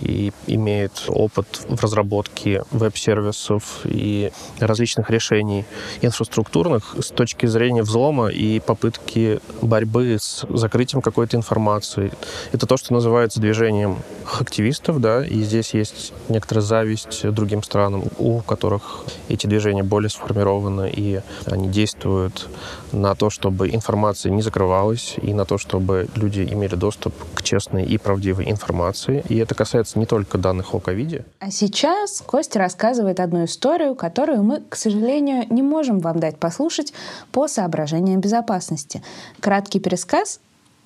и 0.00 0.32
имеют 0.46 1.04
опыт 1.08 1.46
в 1.68 1.82
разработке 1.82 2.62
веб-сервисов 2.70 3.80
и 3.84 4.32
различных 4.58 5.10
решений 5.10 5.64
инфраструктурных 6.02 6.96
с 7.00 7.08
точки 7.08 7.46
зрения 7.46 7.82
взлома 7.82 8.28
и 8.28 8.60
попытки 8.60 9.40
борьбы 9.62 10.16
с 10.20 10.46
закрытием 10.48 11.02
какой-то 11.02 11.36
информации. 11.36 12.12
Это 12.52 12.66
то, 12.66 12.76
что 12.76 12.92
называется 12.92 13.40
движением 13.40 13.98
активистов, 14.38 15.00
да, 15.00 15.24
и 15.24 15.42
здесь 15.42 15.74
есть 15.74 16.12
некоторая 16.28 16.62
зависть 16.62 17.28
другим 17.30 17.62
странам, 17.62 18.04
у 18.18 18.40
которых 18.40 19.04
эти 19.28 19.46
движения 19.46 19.82
более 19.82 20.10
сформированы, 20.10 20.90
и 20.92 21.20
они 21.46 21.68
действуют 21.68 22.48
на 22.92 23.14
то, 23.14 23.30
чтобы 23.30 23.70
информация 23.70 24.32
не 24.32 24.42
закрывалась, 24.42 25.14
и 25.22 25.32
на 25.32 25.44
то, 25.44 25.58
чтобы 25.58 26.08
люди 26.14 26.40
имели 26.40 26.74
доступ 26.74 27.14
к 27.34 27.42
честной 27.42 27.84
и 27.84 27.98
правдивой 27.98 28.50
информации. 28.50 29.24
И 29.28 29.36
это 29.36 29.54
касается 29.54 29.85
не 29.94 30.06
только 30.06 30.38
данных 30.38 30.74
о 30.74 30.80
ковиде. 30.80 31.24
А 31.38 31.50
сейчас 31.50 32.22
Костя 32.26 32.58
рассказывает 32.58 33.20
одну 33.20 33.44
историю, 33.44 33.94
которую 33.94 34.42
мы, 34.42 34.60
к 34.60 34.76
сожалению, 34.76 35.46
не 35.50 35.62
можем 35.62 36.00
вам 36.00 36.18
дать 36.18 36.38
послушать 36.38 36.92
по 37.30 37.46
соображениям 37.46 38.20
безопасности. 38.20 39.02
Краткий 39.40 39.80
пересказ 39.80 40.40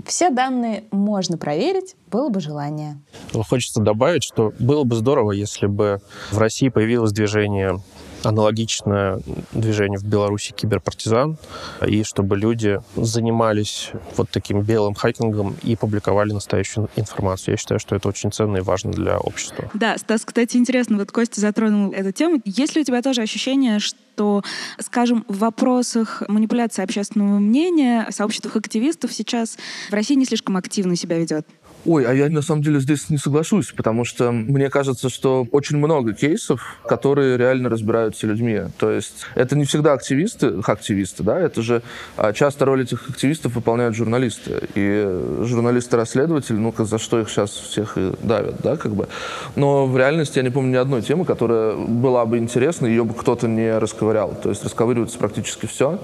все 0.04 0.30
данные 0.30 0.84
можно 0.90 1.36
проверить, 1.36 1.96
было 2.10 2.28
бы 2.28 2.40
желание. 2.40 2.98
Хочется 3.32 3.80
добавить, 3.80 4.22
что 4.22 4.52
было 4.58 4.84
бы 4.84 4.96
здорово, 4.96 5.32
если 5.32 5.66
бы 5.66 6.00
в 6.30 6.38
России 6.38 6.68
появилось 6.68 7.12
движение 7.12 7.80
аналогичное 8.22 9.20
движению 9.52 10.00
в 10.00 10.04
Беларуси 10.04 10.52
киберпартизан, 10.52 11.38
и 11.87 12.02
чтобы 12.04 12.37
люди 12.37 12.80
занимались 12.96 13.90
вот 14.16 14.30
таким 14.30 14.62
белым 14.62 14.94
хайкингом 14.94 15.56
и 15.62 15.76
публиковали 15.76 16.33
настоящую 16.33 16.88
информацию. 16.96 17.54
Я 17.54 17.56
считаю, 17.56 17.80
что 17.80 17.96
это 17.96 18.09
очень 18.09 18.33
ценно 18.33 18.59
и 18.59 18.61
важно 18.61 18.92
для 18.92 19.18
общества. 19.18 19.70
Да, 19.74 19.96
Стас, 19.98 20.24
кстати, 20.24 20.56
интересно, 20.56 20.98
вот 20.98 21.12
Костя 21.12 21.40
затронул 21.40 21.92
эту 21.92 22.12
тему. 22.12 22.40
Есть 22.44 22.74
ли 22.74 22.83
у 22.83 22.85
тебя 22.85 23.02
тоже 23.02 23.22
ощущение, 23.22 23.78
что 23.78 24.42
скажем, 24.78 25.24
в 25.28 25.38
вопросах 25.38 26.22
манипуляции 26.28 26.83
общественного 26.83 27.38
мнения 27.38 28.06
сообществах 28.11 28.56
активистов 28.56 29.12
сейчас 29.12 29.56
в 29.88 29.94
России 29.94 30.14
не 30.14 30.26
слишком 30.26 30.56
активно 30.56 30.96
себя 30.96 31.18
ведет? 31.18 31.46
Ой, 31.86 32.04
а 32.04 32.12
я 32.12 32.28
на 32.28 32.42
самом 32.42 32.62
деле 32.62 32.78
здесь 32.80 33.08
не 33.08 33.16
соглашусь, 33.16 33.72
потому 33.72 34.04
что 34.04 34.32
мне 34.32 34.68
кажется, 34.68 35.08
что 35.08 35.46
очень 35.50 35.78
много 35.78 36.12
кейсов, 36.12 36.76
которые 36.86 37.38
реально 37.38 37.70
разбираются 37.70 38.26
людьми. 38.26 38.60
То 38.78 38.90
есть 38.90 39.22
это 39.34 39.56
не 39.56 39.64
всегда 39.64 39.94
активисты, 39.94 40.60
активисты, 40.66 41.22
да, 41.22 41.38
это 41.38 41.62
же 41.62 41.82
а, 42.16 42.32
часто 42.32 42.66
роль 42.66 42.82
этих 42.82 43.08
активистов 43.08 43.54
выполняют 43.54 43.96
журналисты. 43.96 44.60
И 44.74 45.40
журналисты-расследователи, 45.42 46.56
ну, 46.56 46.74
за 46.76 46.98
что 46.98 47.20
их 47.20 47.30
сейчас 47.30 47.50
всех 47.50 47.96
и 47.96 48.12
давят, 48.22 48.56
да, 48.62 48.76
как 48.76 48.94
бы. 48.94 49.08
Но 49.56 49.86
в 49.86 49.96
реальности 49.96 50.38
я 50.38 50.42
не 50.42 50.50
помню 50.50 50.72
ни 50.72 50.76
одной 50.76 51.00
темы, 51.02 51.24
которая 51.24 51.76
была 51.76 52.26
бы 52.26 52.38
интересна, 52.38 52.86
ее 52.86 53.04
бы 53.04 53.14
кто-то 53.14 53.48
не 53.48 53.78
расковырял. 53.78 54.34
То 54.42 54.50
есть 54.50 54.62
расковыривается 54.64 55.18
практически 55.18 55.66
все. 55.66 55.98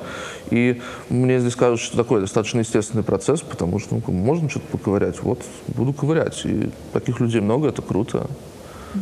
И 0.51 0.81
мне 1.11 1.39
здесь 1.39 1.55
кажется, 1.55 1.85
что 1.87 1.97
такой 1.97 2.21
достаточно 2.21 2.61
естественный 2.61 3.05
процесс, 3.05 3.41
потому 3.43 3.79
что 3.79 4.01
ну, 4.07 4.13
можно 4.13 4.49
что-то 4.49 4.67
поковырять. 4.69 5.23
Вот 5.23 5.43
буду 5.69 5.93
ковырять. 5.93 6.41
И 6.45 6.71
таких 6.93 7.21
людей 7.21 7.41
много, 7.41 7.69
это 7.69 7.83
круто. 7.83 8.29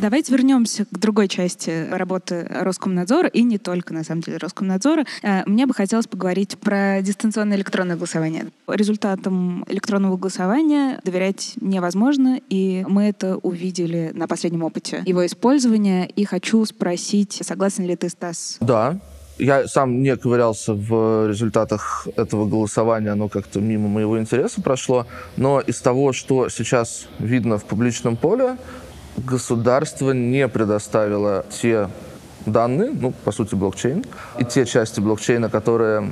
Давайте 0.01 0.33
вернемся 0.33 0.83
к 0.83 0.99
другой 0.99 1.29
части 1.29 1.87
работы 1.89 2.45
Роскомнадзора, 2.49 3.29
и 3.29 3.43
не 3.43 3.57
только, 3.57 3.93
на 3.93 4.03
самом 4.03 4.21
деле, 4.21 4.37
Роскомнадзора. 4.37 5.05
Э, 5.23 5.43
мне 5.45 5.65
бы 5.65 5.73
хотелось 5.73 6.07
поговорить 6.07 6.57
про 6.57 7.01
дистанционное 7.01 7.55
электронное 7.55 7.95
голосование. 7.95 8.47
Результатам 8.67 9.63
электронного 9.69 10.17
голосования 10.17 10.99
доверять 11.05 11.53
невозможно, 11.61 12.41
и 12.49 12.85
мы 12.89 13.03
это 13.03 13.37
увидели 13.37 14.11
на 14.13 14.27
последнем 14.27 14.63
опыте 14.63 15.01
его 15.05 15.25
использования. 15.25 16.07
И 16.07 16.25
хочу 16.25 16.65
спросить, 16.65 17.39
согласен 17.41 17.85
ли 17.85 17.95
ты, 17.95 18.09
Стас? 18.09 18.57
Да, 18.59 18.99
я 19.37 19.67
сам 19.67 20.01
не 20.01 20.15
ковырялся 20.15 20.73
в 20.73 21.27
результатах 21.27 22.07
этого 22.15 22.45
голосования, 22.45 23.11
оно 23.11 23.29
как-то 23.29 23.59
мимо 23.59 23.87
моего 23.87 24.19
интереса 24.19 24.61
прошло, 24.61 25.05
но 25.37 25.59
из 25.59 25.81
того, 25.81 26.13
что 26.13 26.49
сейчас 26.49 27.07
видно 27.19 27.57
в 27.57 27.65
публичном 27.65 28.15
поле, 28.15 28.57
государство 29.17 30.11
не 30.11 30.47
предоставило 30.47 31.45
те 31.49 31.89
данные, 32.45 32.91
ну, 32.93 33.13
по 33.23 33.31
сути, 33.31 33.55
блокчейн, 33.55 34.03
и 34.39 34.45
те 34.45 34.65
части 34.65 34.99
блокчейна, 34.99 35.49
которые, 35.49 36.11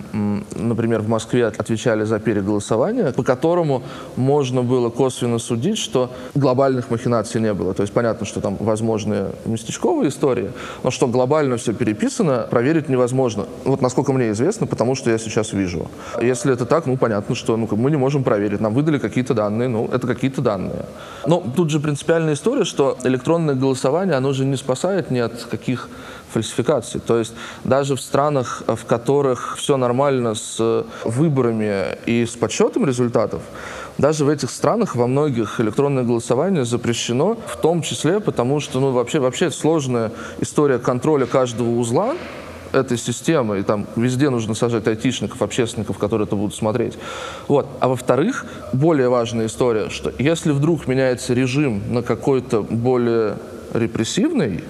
например, 0.56 1.02
в 1.02 1.10
Москве 1.10 1.48
отвечали 1.48 2.04
за 2.04 2.20
переголосование, 2.20 3.12
по 3.12 3.24
которому 3.24 3.84
можно 4.16 4.64
было 4.64 4.90
косвенно 4.90 5.40
судить, 5.40 5.78
что 5.78 6.12
глобальных 6.36 6.90
махинаций 6.90 7.42
не 7.42 7.54
было. 7.54 7.74
То 7.74 7.84
есть 7.84 7.94
понятно, 7.94 8.26
что 8.26 8.42
там 8.42 8.58
возможны 8.60 9.28
местечковые 9.46 10.10
истории, 10.10 10.52
но 10.84 10.92
что 10.92 11.08
глобально 11.08 11.58
все 11.58 11.74
переписано, 11.74 12.48
проверить 12.50 12.90
невозможно. 12.90 13.46
Вот 13.66 13.82
насколько 13.82 14.14
мне 14.14 14.32
известно, 14.32 14.68
потому 14.68 14.96
что 14.96 15.10
я 15.10 15.18
сейчас 15.18 15.54
вижу. 15.54 15.90
Если 16.22 16.54
это 16.54 16.66
так, 16.66 16.86
ну, 16.86 16.98
понятно, 16.98 17.36
что 17.36 17.58
ну, 17.58 17.68
мы 17.72 17.92
не 17.92 17.98
можем 17.98 18.24
проверить. 18.24 18.62
Нам 18.62 18.74
выдали 18.74 18.98
какие-то 18.98 19.34
данные, 19.34 19.70
ну, 19.70 19.90
это 19.92 20.08
какие-то 20.08 20.42
данные. 20.42 20.86
Но 21.26 21.44
тут 21.56 21.70
же 21.70 21.80
принципиальная 21.80 22.34
история, 22.34 22.64
что 22.64 22.98
электронное 23.04 23.56
голосование, 23.56 24.16
оно 24.16 24.34
же 24.34 24.46
не 24.46 24.56
спасает 24.56 25.12
ни 25.12 25.20
от 25.20 25.44
каких 25.44 25.90
фальсификаций. 26.34 27.00
То 27.00 27.20
есть 27.20 27.34
даже 27.64 27.96
в 27.96 28.02
странах, 28.02 28.64
в 28.68 28.86
которых 28.86 29.56
все 29.58 29.78
нормально 29.78 30.36
с 30.36 30.86
выборами 31.06 31.98
и 32.06 32.26
с 32.26 32.36
подсчетом 32.36 32.86
результатов, 32.86 33.42
даже 33.98 34.26
в 34.26 34.30
этих 34.30 34.50
странах 34.50 34.96
во 34.96 35.08
многих 35.08 35.60
электронное 35.60 36.04
голосование 36.04 36.66
запрещено, 36.66 37.38
в 37.48 37.58
том 37.58 37.82
числе 37.82 38.20
потому, 38.20 38.60
что 38.60 38.80
ну, 38.80 38.92
вообще, 38.92 39.20
вообще 39.20 39.52
сложная 39.52 40.12
история 40.42 40.80
контроля 40.80 41.26
каждого 41.26 41.70
узла, 41.70 42.16
этой 42.74 42.98
системы, 42.98 43.60
и 43.60 43.64
там 43.64 43.86
везде 43.96 44.30
нужно 44.30 44.56
сажать 44.56 44.88
айтишников, 44.88 45.42
общественников, 45.42 45.98
которые 45.98 46.26
это 46.26 46.36
будут 46.36 46.56
смотреть. 46.56 46.98
Вот. 47.48 47.68
А 47.80 47.88
во-вторых, 47.88 48.46
более 48.74 49.10
важная 49.10 49.46
история, 49.46 49.90
что 49.90 50.12
если 50.18 50.52
вдруг 50.52 50.88
меняется 50.88 51.34
режим 51.34 51.82
на 51.94 52.02
какой-то 52.02 52.64
более 52.64 53.38
репрессивный, 53.74 54.64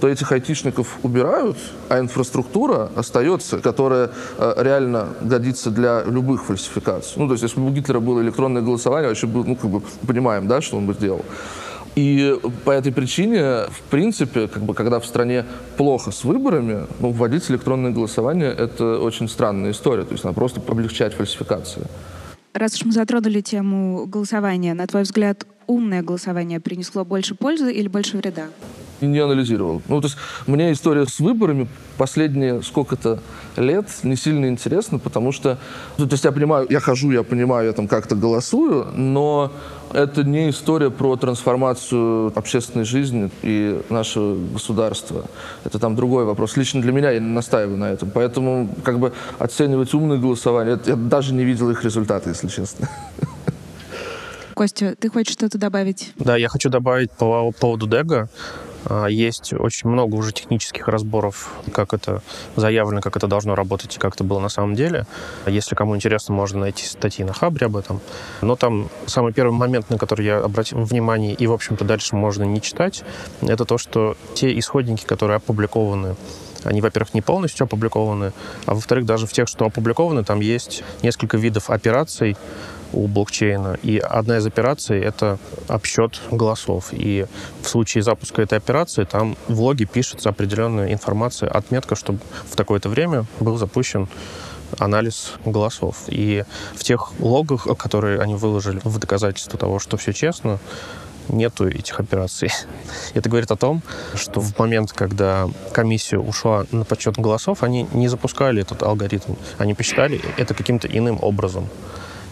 то 0.00 0.08
этих 0.08 0.32
айтишников 0.32 0.98
убирают, 1.02 1.56
а 1.88 1.98
инфраструктура 1.98 2.90
остается, 2.96 3.58
которая 3.58 4.10
э, 4.38 4.54
реально 4.58 5.08
годится 5.20 5.70
для 5.70 6.02
любых 6.04 6.44
фальсификаций. 6.44 7.14
Ну, 7.16 7.26
то 7.26 7.32
есть, 7.32 7.42
если 7.42 7.60
бы 7.60 7.66
у 7.66 7.70
Гитлера 7.70 8.00
было 8.00 8.20
электронное 8.20 8.62
голосование, 8.62 9.08
вообще 9.08 9.26
бы, 9.26 9.44
ну, 9.44 9.56
как 9.56 9.70
бы 9.70 9.82
понимаем, 10.06 10.48
да, 10.48 10.60
что 10.60 10.76
он 10.76 10.86
бы 10.86 10.94
сделал. 10.94 11.24
И 11.96 12.36
по 12.64 12.72
этой 12.72 12.92
причине, 12.92 13.66
в 13.70 13.82
принципе, 13.88 14.48
как 14.48 14.64
бы, 14.64 14.74
когда 14.74 14.98
в 14.98 15.06
стране 15.06 15.44
плохо 15.76 16.10
с 16.10 16.24
выборами, 16.24 16.86
ну, 16.98 17.10
вводить 17.10 17.48
электронное 17.50 17.92
голосование– 17.92 18.52
это 18.58 18.98
очень 18.98 19.28
странная 19.28 19.70
история. 19.70 20.02
То 20.04 20.12
есть 20.12 20.24
надо 20.24 20.34
просто 20.34 20.60
облегчать 20.66 21.14
фальсификации. 21.14 21.82
Раз 22.52 22.74
уж 22.74 22.84
мы 22.86 22.92
затронули 22.92 23.40
тему 23.40 24.06
голосования, 24.06 24.74
на 24.74 24.86
твой 24.86 25.02
взгляд, 25.02 25.46
умное 25.66 26.02
голосование 26.02 26.60
принесло 26.60 27.04
больше 27.04 27.34
пользы 27.34 27.72
или 27.72 27.88
больше 27.88 28.16
вреда? 28.16 28.46
Не 29.06 29.18
анализировал. 29.18 29.82
Ну, 29.88 30.00
то 30.00 30.06
есть 30.06 30.16
мне 30.46 30.72
история 30.72 31.06
с 31.06 31.20
выборами 31.20 31.68
последние 31.96 32.62
сколько-то 32.62 33.20
лет 33.56 33.86
не 34.02 34.16
сильно 34.16 34.46
интересна, 34.46 34.98
потому 34.98 35.32
что, 35.32 35.58
ну, 35.98 36.06
то 36.06 36.14
есть 36.14 36.24
я 36.24 36.32
понимаю, 36.32 36.66
я 36.70 36.80
хожу, 36.80 37.10
я 37.12 37.22
понимаю, 37.22 37.66
я 37.66 37.72
там 37.72 37.88
как-то 37.88 38.16
голосую, 38.16 38.86
но 38.94 39.52
это 39.92 40.24
не 40.24 40.50
история 40.50 40.90
про 40.90 41.16
трансформацию 41.16 42.32
общественной 42.34 42.84
жизни 42.84 43.30
и 43.42 43.80
нашего 43.90 44.36
государства. 44.52 45.24
Это 45.64 45.78
там 45.78 45.94
другой 45.94 46.24
вопрос. 46.24 46.56
Лично 46.56 46.82
для 46.82 46.92
меня 46.92 47.10
я 47.10 47.20
не 47.20 47.28
настаиваю 47.28 47.76
на 47.76 47.90
этом. 47.90 48.10
Поэтому 48.10 48.74
как 48.82 48.98
бы 48.98 49.12
оценивать 49.38 49.94
умные 49.94 50.18
голосования, 50.18 50.78
я 50.86 50.96
даже 50.96 51.32
не 51.32 51.44
видел 51.44 51.70
их 51.70 51.84
результаты, 51.84 52.30
если 52.30 52.48
честно. 52.48 52.88
Костя, 54.54 54.94
ты 54.98 55.10
хочешь 55.10 55.32
что-то 55.32 55.58
добавить? 55.58 56.12
Да, 56.16 56.36
я 56.36 56.48
хочу 56.48 56.70
добавить 56.70 57.10
по 57.12 57.50
поводу 57.52 57.86
Дега. 57.88 58.28
А, 58.86 59.06
есть 59.06 59.52
очень 59.52 59.88
много 59.88 60.14
уже 60.14 60.32
технических 60.32 60.88
разборов, 60.88 61.52
как 61.72 61.94
это 61.94 62.22
заявлено, 62.56 63.00
как 63.00 63.16
это 63.16 63.26
должно 63.26 63.54
работать 63.54 63.96
и 63.96 63.98
как 63.98 64.14
это 64.14 64.24
было 64.24 64.40
на 64.40 64.48
самом 64.48 64.74
деле. 64.74 65.06
Если 65.46 65.74
кому 65.74 65.96
интересно, 65.96 66.34
можно 66.34 66.60
найти 66.60 66.86
статьи 66.86 67.24
на 67.24 67.32
Хабре 67.32 67.66
об 67.66 67.76
этом. 67.76 68.00
Но 68.40 68.56
там 68.56 68.88
самый 69.06 69.32
первый 69.32 69.52
момент, 69.52 69.90
на 69.90 69.98
который 69.98 70.26
я 70.26 70.38
обратил 70.38 70.80
внимание, 70.80 71.34
и, 71.34 71.46
в 71.46 71.52
общем-то, 71.52 71.84
дальше 71.84 72.16
можно 72.16 72.44
не 72.44 72.60
читать, 72.60 73.04
это 73.40 73.64
то, 73.64 73.78
что 73.78 74.16
те 74.34 74.56
исходники, 74.58 75.04
которые 75.04 75.36
опубликованы 75.36 76.16
они, 76.64 76.80
во-первых, 76.80 77.14
не 77.14 77.20
полностью 77.20 77.64
опубликованы, 77.64 78.32
а 78.66 78.74
во-вторых, 78.74 79.04
даже 79.04 79.26
в 79.26 79.32
тех, 79.32 79.48
что 79.48 79.66
опубликованы, 79.66 80.24
там 80.24 80.40
есть 80.40 80.82
несколько 81.02 81.36
видов 81.36 81.70
операций, 81.70 82.36
у 82.94 83.06
блокчейна. 83.06 83.78
И 83.82 83.98
одна 83.98 84.38
из 84.38 84.46
операций— 84.46 85.00
это 85.00 85.38
обсчет 85.68 86.20
голосов. 86.30 86.88
И 86.92 87.26
в 87.62 87.68
случае 87.68 88.02
запуска 88.02 88.42
этой 88.42 88.58
операции 88.58 89.04
там 89.04 89.36
в 89.48 89.60
логе 89.60 89.84
пишется 89.84 90.28
определенная 90.28 90.92
информация, 90.92 91.48
отметка, 91.48 91.96
что 91.96 92.16
в 92.50 92.56
такое-то 92.56 92.88
время 92.88 93.26
был 93.40 93.56
запущен 93.56 94.08
анализ 94.78 95.32
голосов. 95.44 96.04
И 96.08 96.44
в 96.74 96.82
тех 96.84 97.12
логах, 97.20 97.66
которые 97.78 98.20
они 98.20 98.34
выложили 98.34 98.80
в 98.84 98.98
доказательство 98.98 99.58
того, 99.58 99.78
что 99.78 99.96
все 99.96 100.12
честно, 100.12 100.58
нету 101.28 101.68
этих 101.68 101.98
операций. 102.00 102.50
Это 103.14 103.28
говорит 103.28 103.50
о 103.50 103.56
том, 103.56 103.82
что 104.14 104.40
в 104.40 104.58
момент, 104.58 104.92
когда 104.92 105.48
комиссия 105.72 106.18
ушла 106.18 106.66
на 106.70 106.84
подсчет 106.84 107.16
голосов, 107.16 107.62
они 107.62 107.86
не 107.92 108.08
запускали 108.08 108.62
этот 108.62 108.82
алгоритм. 108.82 109.34
Они 109.58 109.74
посчитали 109.74 110.20
это 110.36 110.54
каким-то 110.54 110.88
иным 110.88 111.18
образом 111.22 111.68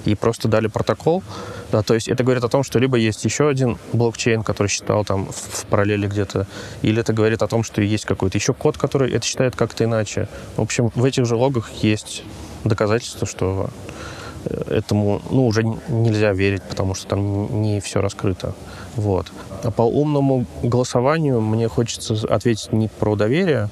и 0.04 0.14
просто 0.14 0.48
дали 0.48 0.66
протокол. 0.66 1.22
Да, 1.70 1.82
то 1.82 1.94
есть 1.94 2.08
это 2.08 2.22
говорит 2.24 2.44
о 2.44 2.48
том, 2.48 2.62
что 2.62 2.78
либо 2.78 2.96
есть 2.96 3.24
еще 3.24 3.48
один 3.48 3.78
блокчейн, 3.92 4.42
который 4.42 4.68
считал 4.68 5.04
там 5.04 5.28
в 5.30 5.66
параллели 5.66 6.06
где-то, 6.06 6.46
или 6.82 7.00
это 7.00 7.12
говорит 7.12 7.42
о 7.42 7.48
том, 7.48 7.64
что 7.64 7.80
есть 7.80 8.04
какой-то 8.04 8.38
еще 8.38 8.52
код, 8.52 8.76
который 8.76 9.10
это 9.12 9.24
считает 9.24 9.56
как-то 9.56 9.84
иначе. 9.84 10.28
В 10.56 10.60
общем, 10.60 10.90
в 10.94 11.04
этих 11.04 11.24
же 11.26 11.36
логах 11.36 11.70
есть 11.82 12.24
доказательства, 12.64 13.26
что 13.26 13.70
э, 14.44 14.76
этому 14.76 15.22
ну, 15.30 15.46
уже 15.46 15.62
нельзя 15.88 16.32
верить, 16.32 16.62
потому 16.62 16.94
что 16.94 17.08
там 17.08 17.62
не 17.62 17.80
все 17.80 18.00
раскрыто. 18.00 18.54
Вот. 18.96 19.32
А 19.62 19.70
по 19.70 19.82
умному 19.82 20.46
голосованию 20.62 21.40
мне 21.40 21.68
хочется 21.68 22.14
ответить 22.28 22.72
не 22.72 22.88
про 22.88 23.16
доверие, 23.16 23.70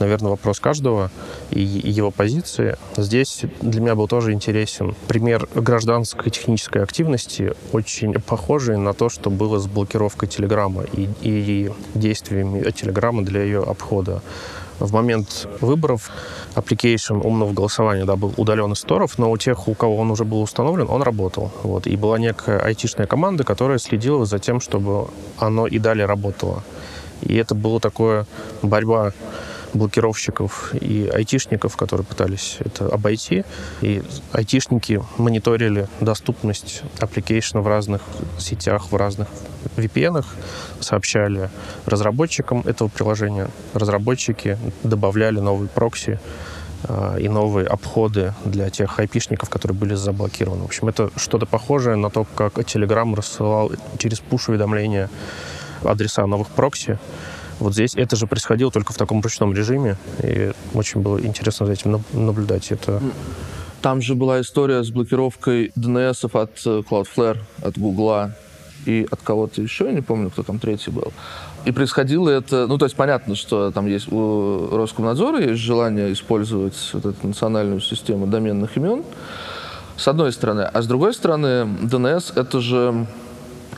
наверное, 0.00 0.30
вопрос 0.30 0.58
каждого 0.58 1.10
и 1.50 1.60
его 1.60 2.10
позиции. 2.10 2.76
Здесь 2.96 3.42
для 3.60 3.80
меня 3.80 3.94
был 3.94 4.08
тоже 4.08 4.32
интересен 4.32 4.94
пример 5.06 5.48
гражданской 5.54 6.30
технической 6.30 6.82
активности, 6.82 7.52
очень 7.72 8.14
похожий 8.14 8.76
на 8.76 8.94
то, 8.94 9.08
что 9.08 9.30
было 9.30 9.58
с 9.58 9.66
блокировкой 9.66 10.28
Телеграма 10.28 10.84
и, 10.92 11.08
и 11.20 11.70
действиями 11.94 12.68
Телеграма 12.72 13.22
для 13.22 13.42
ее 13.42 13.62
обхода. 13.62 14.22
В 14.78 14.94
момент 14.94 15.46
выборов 15.60 16.10
application 16.54 17.20
умного 17.22 17.52
голосования 17.52 18.06
да, 18.06 18.16
был 18.16 18.32
удален 18.38 18.72
из 18.72 18.78
сторов, 18.78 19.18
но 19.18 19.30
у 19.30 19.36
тех, 19.36 19.68
у 19.68 19.74
кого 19.74 19.98
он 19.98 20.10
уже 20.10 20.24
был 20.24 20.40
установлен, 20.40 20.86
он 20.88 21.02
работал. 21.02 21.52
Вот. 21.62 21.86
И 21.86 21.96
была 21.96 22.18
некая 22.18 22.58
айтишная 22.58 23.06
команда, 23.06 23.44
которая 23.44 23.76
следила 23.76 24.24
за 24.24 24.38
тем, 24.38 24.58
чтобы 24.58 25.08
оно 25.36 25.66
и 25.66 25.78
далее 25.78 26.06
работало. 26.06 26.62
И 27.20 27.36
это 27.36 27.54
была 27.54 27.78
такая 27.78 28.26
борьба 28.62 29.12
блокировщиков 29.74 30.74
и 30.74 31.08
айтишников, 31.12 31.76
которые 31.76 32.06
пытались 32.06 32.58
это 32.60 32.86
обойти. 32.86 33.44
И 33.80 34.02
айтишники 34.32 35.02
мониторили 35.18 35.88
доступность 36.00 36.82
application 36.98 37.60
в 37.60 37.68
разных 37.68 38.02
сетях, 38.38 38.92
в 38.92 38.96
разных 38.96 39.28
VPN, 39.76 40.24
сообщали 40.80 41.50
разработчикам 41.86 42.60
этого 42.66 42.88
приложения. 42.88 43.48
Разработчики 43.74 44.58
добавляли 44.82 45.40
новые 45.40 45.68
прокси, 45.68 46.18
а, 46.84 47.16
и 47.18 47.28
новые 47.28 47.66
обходы 47.66 48.34
для 48.44 48.70
тех 48.70 48.98
айпишников, 48.98 49.50
которые 49.50 49.76
были 49.76 49.94
заблокированы. 49.94 50.62
В 50.62 50.66
общем, 50.66 50.88
это 50.88 51.10
что-то 51.16 51.44
похожее 51.46 51.96
на 51.96 52.10
то, 52.10 52.26
как 52.34 52.58
Telegram 52.58 53.14
рассылал 53.14 53.70
через 53.98 54.20
пуш-уведомления 54.20 55.10
адреса 55.82 56.26
новых 56.26 56.48
прокси. 56.48 56.98
Вот 57.60 57.74
здесь 57.74 57.94
это 57.94 58.16
же 58.16 58.26
происходило 58.26 58.70
только 58.70 58.92
в 58.92 58.96
таком 58.96 59.20
ручном 59.20 59.54
режиме, 59.54 59.96
и 60.22 60.52
очень 60.74 61.02
было 61.02 61.20
интересно 61.20 61.66
за 61.66 61.72
этим 61.72 62.02
наблюдать. 62.12 62.72
Это... 62.72 63.00
Там 63.82 64.02
же 64.02 64.14
была 64.14 64.40
история 64.40 64.82
с 64.82 64.90
блокировкой 64.90 65.72
DNS 65.76 66.30
от 66.32 66.50
э, 66.66 66.82
Cloudflare, 66.90 67.38
от 67.62 67.78
Google 67.78 68.30
и 68.84 69.06
от 69.10 69.20
кого-то 69.22 69.62
еще, 69.62 69.86
я 69.86 69.92
не 69.92 70.00
помню, 70.02 70.30
кто 70.30 70.42
там 70.42 70.58
третий 70.58 70.90
был. 70.90 71.12
И 71.64 71.72
происходило 71.72 72.28
это, 72.28 72.66
ну, 72.66 72.78
то 72.78 72.86
есть 72.86 72.96
понятно, 72.96 73.34
что 73.34 73.70
там 73.70 73.86
есть 73.86 74.10
у 74.10 74.68
Роскомнадзора 74.72 75.42
есть 75.42 75.60
желание 75.60 76.12
использовать 76.12 76.74
вот 76.92 77.06
эту 77.06 77.26
национальную 77.26 77.80
систему 77.80 78.26
доменных 78.26 78.76
имен, 78.76 79.02
с 79.96 80.08
одной 80.08 80.32
стороны. 80.32 80.62
А 80.62 80.80
с 80.80 80.86
другой 80.86 81.12
стороны, 81.12 81.66
DNS— 81.82 82.32
это 82.36 82.60
же 82.60 83.06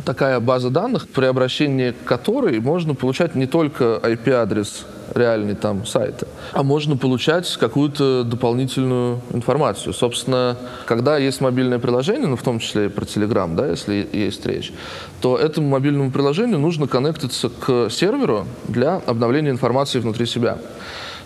такая 0.05 0.41
база 0.41 0.71
данных, 0.71 1.09
при 1.09 1.27
обращении 1.27 1.93
к 1.93 2.05
которой 2.05 2.61
можно 2.61 2.95
получать 2.95 3.35
не 3.35 3.47
только 3.47 4.01
IP-адрес 4.03 4.87
реальный 5.15 5.55
там 5.55 5.85
сайта, 5.87 6.27
а 6.53 6.63
можно 6.63 6.97
получать 6.97 7.57
какую-то 7.57 8.25
дополнительную 8.25 9.21
информацию. 9.33 9.93
Собственно, 9.93 10.57
когда 10.87 11.19
есть 11.19 11.41
мобильное 11.41 11.79
приложение, 11.79 12.27
ну, 12.27 12.37
в 12.37 12.43
том 12.43 12.59
числе 12.59 12.87
и 12.87 12.89
про 12.89 13.05
Telegram, 13.05 13.55
да, 13.55 13.69
если 13.69 14.09
есть 14.13 14.45
речь, 14.47 14.73
то 15.21 15.37
этому 15.37 15.69
мобильному 15.69 16.11
приложению 16.11 16.59
нужно 16.59 16.87
коннектиться 16.87 17.51
к 17.51 17.91
серверу 17.91 18.47
для 18.69 18.97
обновления 19.07 19.51
информации 19.51 19.99
внутри 19.99 20.27
себя. 20.27 20.59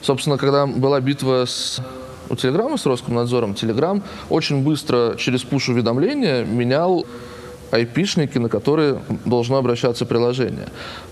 Собственно, 0.02 0.36
когда 0.36 0.66
была 0.66 1.00
битва 1.00 1.44
с 1.46 1.80
у 2.28 2.34
Телеграма 2.34 2.76
с 2.76 2.84
Роскомнадзором, 2.84 3.54
Телеграм 3.54 4.02
очень 4.28 4.64
быстро 4.64 5.14
через 5.16 5.44
пуш-уведомления 5.44 6.44
менял 6.44 7.06
IP-шники, 7.82 8.38
на 8.38 8.48
которые 8.48 9.00
должно 9.24 9.56
обращаться 9.56 10.06
приложение. 10.06 10.68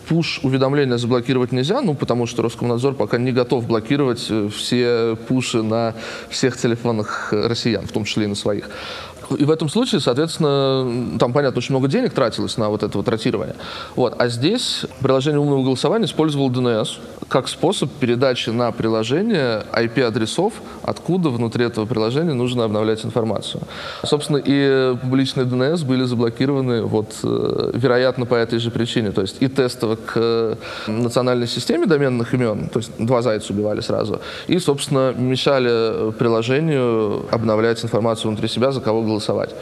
Пуш-уведомления 0.09 0.98
заблокировать 0.98 1.53
нельзя, 1.53 1.81
ну, 1.81 1.94
потому 1.94 2.27
что 2.27 2.42
Роскомнадзор 2.42 2.94
пока 2.94 3.18
не 3.18 3.33
готов 3.33 3.66
блокировать 3.66 4.27
э, 4.31 4.48
все 4.55 5.16
пуши 5.29 5.62
на 5.62 5.94
всех 6.29 6.57
телефонах 6.57 7.33
россиян, 7.33 7.87
в 7.87 7.92
том 7.92 8.05
числе 8.05 8.24
и 8.24 8.29
на 8.29 8.35
своих. 8.35 8.68
И 9.37 9.44
в 9.44 9.50
этом 9.50 9.68
случае, 9.68 10.00
соответственно, 10.00 11.18
там, 11.18 11.32
понятно, 11.32 11.58
очень 11.58 11.74
много 11.74 11.88
денег 11.88 12.12
тратилось 12.12 12.56
на 12.56 12.68
вот 12.68 12.82
это 12.82 12.98
вот 12.98 13.08
ротирование. 13.08 13.56
Вот. 13.96 14.14
А 14.18 14.28
здесь 14.28 14.84
приложение 15.00 15.40
умного 15.40 15.62
голосования 15.62 16.06
использовало 16.06 16.48
DNS 16.50 16.88
как 17.28 17.48
способ 17.48 17.90
передачи 17.90 18.50
на 18.50 18.70
приложение 18.72 19.64
IP-адресов, 19.72 20.52
откуда 20.82 21.30
внутри 21.30 21.64
этого 21.64 21.87
приложения 21.87 22.34
нужно 22.34 22.64
обновлять 22.64 23.04
информацию. 23.04 23.62
Собственно, 24.04 24.40
и 24.44 24.94
публичные 25.02 25.46
DNS 25.46 25.84
были 25.84 26.04
заблокированы 26.04 26.82
вот, 26.82 27.14
э, 27.22 27.70
вероятно, 27.74 28.26
по 28.26 28.34
этой 28.34 28.58
же 28.58 28.70
причине. 28.70 29.10
То 29.10 29.22
есть 29.22 29.37
и 29.40 29.48
тестово 29.48 29.96
к 29.96 30.58
национальной 30.87 31.48
системе 31.48 31.87
доменных 31.87 32.34
имен, 32.34 32.68
то 32.68 32.78
есть 32.78 32.92
два 32.98 33.22
зайца 33.22 33.52
убивали 33.52 33.80
сразу, 33.80 34.20
и, 34.46 34.58
собственно, 34.58 35.12
мешали 35.16 36.12
приложению 36.12 37.24
обновлять 37.30 37.82
информацию 37.84 38.30
внутри 38.30 38.48
себя, 38.48 38.70
за 38.72 38.80
кого 38.80 39.02
голосовать. 39.14 39.55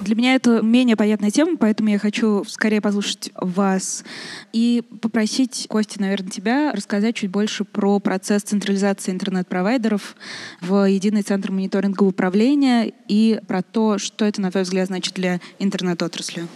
Для 0.00 0.14
меня 0.14 0.34
это 0.34 0.60
менее 0.60 0.94
понятная 0.94 1.30
тема, 1.30 1.56
поэтому 1.56 1.88
я 1.88 1.98
хочу 1.98 2.44
скорее 2.44 2.80
послушать 2.80 3.30
вас 3.34 4.04
и 4.52 4.82
попросить, 5.00 5.66
Костя, 5.70 6.00
наверное, 6.00 6.30
тебя 6.30 6.72
рассказать 6.72 7.16
чуть 7.16 7.30
больше 7.30 7.64
про 7.64 7.98
процесс 7.98 8.42
централизации 8.42 9.12
интернет-провайдеров 9.12 10.16
в 10.60 10.86
единый 10.86 11.22
центр 11.22 11.50
мониторинга 11.50 12.02
управления 12.02 12.92
и 13.08 13.40
про 13.48 13.62
то, 13.62 13.96
что 13.96 14.26
это, 14.26 14.40
на 14.42 14.50
твой 14.50 14.64
взгляд, 14.64 14.88
значит 14.88 15.14
для 15.14 15.40
интернет-отрасли. 15.58 16.46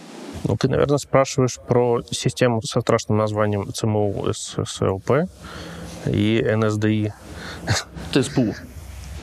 Ну, 0.43 0.55
ты, 0.55 0.67
наверное, 0.67 0.97
спрашиваешь 0.97 1.59
про 1.67 2.01
систему 2.11 2.61
со 2.61 2.81
страшным 2.81 3.17
названием 3.17 3.71
ЦМУ 3.73 4.27
ССЛП 4.33 5.27
и 6.05 6.43
НСДИ. 6.55 7.13
ТСПУ 8.11 8.53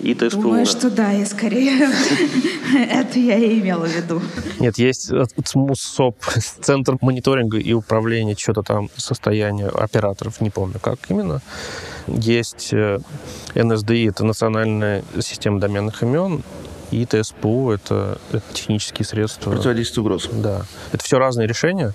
и 0.00 0.14
ТСПУ. 0.14 0.42
Думаю, 0.42 0.66
что 0.66 0.90
да, 0.90 1.11
я 1.11 1.26
скорее 1.26 1.88
это 2.90 3.18
я 3.18 3.37
и 3.37 3.58
имела 3.58 3.87
в 3.87 3.94
виду. 3.94 4.22
Нет, 4.61 4.78
есть 4.78 5.11
ЦМУСОП, 5.44 6.16
Центр 6.61 6.96
мониторинга 7.00 7.58
и 7.58 7.72
управления 7.72 8.37
что-то 8.37 8.62
там 8.62 8.90
состояния 8.96 9.68
операторов, 9.68 10.40
не 10.40 10.50
помню 10.50 10.78
как 10.80 10.98
именно. 11.08 11.40
Есть 12.06 12.72
НСДИ, 13.54 14.06
э, 14.06 14.08
это 14.08 14.24
национальная 14.24 15.04
система 15.20 15.61
доменных 15.61 16.02
имен, 16.02 16.42
и 16.90 17.04
ТСПУ 17.04 17.70
это, 17.70 18.18
это 18.32 18.42
технические 18.52 19.04
средства. 19.04 19.50
Противодействие 19.50 20.02
угроз. 20.02 20.28
Да. 20.32 20.62
Это 20.92 21.04
все 21.04 21.18
разные 21.18 21.46
решения. 21.46 21.92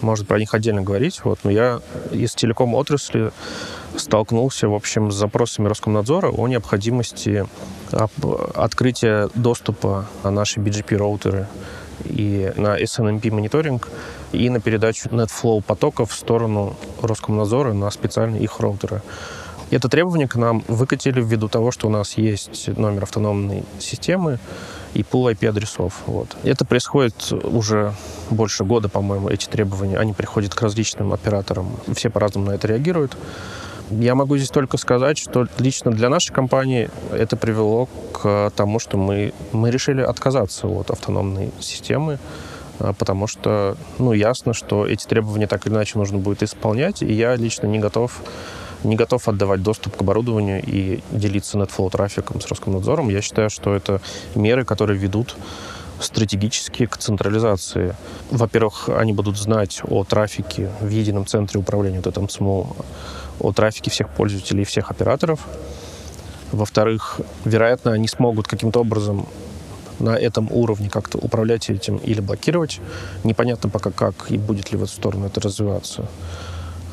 Можно 0.00 0.24
про 0.24 0.38
них 0.38 0.54
отдельно 0.54 0.82
говорить. 0.82 1.20
Вот. 1.24 1.40
Но 1.44 1.50
я 1.50 1.80
из 2.10 2.34
телеком 2.34 2.74
отрасли 2.74 3.30
столкнулся, 3.96 4.68
в 4.68 4.74
общем, 4.74 5.10
с 5.10 5.14
запросами 5.14 5.68
Роскомнадзора 5.68 6.30
о 6.30 6.48
необходимости 6.48 7.46
открытия 8.54 9.28
доступа 9.34 10.06
на 10.24 10.30
наши 10.30 10.60
BGP-роутеры 10.60 11.46
и 12.04 12.52
на 12.56 12.80
SNMP 12.80 13.30
мониторинг 13.30 13.88
и 14.32 14.48
на 14.50 14.60
передачу 14.60 15.08
NetFlow 15.08 15.62
потоков 15.62 16.10
в 16.10 16.14
сторону 16.14 16.76
Роскомнадзора 17.00 17.72
на 17.72 17.90
специальные 17.90 18.42
их 18.42 18.60
роутеры. 18.60 19.02
Это 19.70 19.88
требование 19.88 20.28
к 20.28 20.36
нам 20.36 20.62
выкатили 20.68 21.22
ввиду 21.22 21.48
того, 21.48 21.70
что 21.70 21.86
у 21.86 21.90
нас 21.90 22.18
есть 22.18 22.68
номер 22.76 23.04
автономной 23.04 23.64
системы 23.78 24.38
и 24.92 25.02
пул 25.02 25.28
IP-адресов. 25.30 25.94
Вот. 26.06 26.36
Это 26.42 26.66
происходит 26.66 27.32
уже 27.32 27.94
больше 28.28 28.64
года, 28.64 28.90
по-моему, 28.90 29.30
эти 29.30 29.46
требования. 29.46 29.96
Они 29.96 30.12
приходят 30.12 30.54
к 30.54 30.60
различным 30.60 31.14
операторам. 31.14 31.78
Все 31.94 32.10
по-разному 32.10 32.48
на 32.48 32.52
это 32.52 32.68
реагируют. 32.68 33.16
Я 33.90 34.14
могу 34.14 34.36
здесь 34.36 34.48
только 34.48 34.76
сказать, 34.76 35.18
что 35.18 35.46
лично 35.58 35.90
для 35.90 36.08
нашей 36.08 36.32
компании 36.32 36.88
это 37.12 37.36
привело 37.36 37.88
к 38.12 38.50
тому, 38.56 38.78
что 38.78 38.96
мы, 38.96 39.32
мы 39.52 39.70
решили 39.70 40.00
отказаться 40.00 40.66
от 40.66 40.90
автономной 40.90 41.50
системы, 41.60 42.18
а, 42.78 42.92
потому 42.92 43.26
что, 43.26 43.76
ну, 43.98 44.12
ясно, 44.12 44.54
что 44.54 44.86
эти 44.86 45.06
требования 45.06 45.46
так 45.46 45.66
или 45.66 45.74
иначе 45.74 45.98
нужно 45.98 46.18
будет 46.18 46.42
исполнять, 46.42 47.02
и 47.02 47.12
я 47.12 47.36
лично 47.36 47.66
не 47.66 47.78
готов 47.78 48.22
не 48.84 48.96
готов 48.96 49.28
отдавать 49.28 49.62
доступ 49.62 49.96
к 49.96 50.00
оборудованию 50.00 50.60
и 50.60 51.04
делиться 51.12 51.56
NetFlow 51.56 51.88
трафиком 51.90 52.40
с 52.40 52.48
Роскомнадзором. 52.48 53.10
Я 53.10 53.20
считаю, 53.22 53.48
что 53.48 53.74
это 53.74 54.00
меры, 54.34 54.64
которые 54.64 54.98
ведут 54.98 55.36
стратегически 56.00 56.86
к 56.86 56.96
централизации. 56.96 57.94
Во-первых, 58.30 58.88
они 58.88 59.12
будут 59.12 59.38
знать 59.38 59.82
о 59.84 60.04
трафике 60.04 60.70
в 60.80 60.88
едином 60.88 61.26
центре 61.26 61.60
управления, 61.60 61.98
вот 61.98 62.06
этом 62.06 62.28
СМУ, 62.28 62.74
о 63.42 63.52
трафике 63.52 63.90
всех 63.90 64.08
пользователей 64.08 64.62
и 64.62 64.64
всех 64.64 64.90
операторов. 64.90 65.40
Во-вторых, 66.52 67.20
вероятно, 67.44 67.92
они 67.92 68.08
смогут 68.08 68.46
каким-то 68.46 68.80
образом 68.80 69.26
на 69.98 70.16
этом 70.16 70.48
уровне 70.50 70.90
как-то 70.90 71.18
управлять 71.18 71.70
этим 71.70 71.96
или 71.96 72.20
блокировать. 72.20 72.80
Непонятно 73.24 73.68
пока 73.68 73.90
как 73.90 74.30
и 74.30 74.38
будет 74.38 74.72
ли 74.72 74.78
в 74.78 74.82
эту 74.82 74.92
сторону 74.92 75.26
это 75.26 75.40
развиваться. 75.40 76.06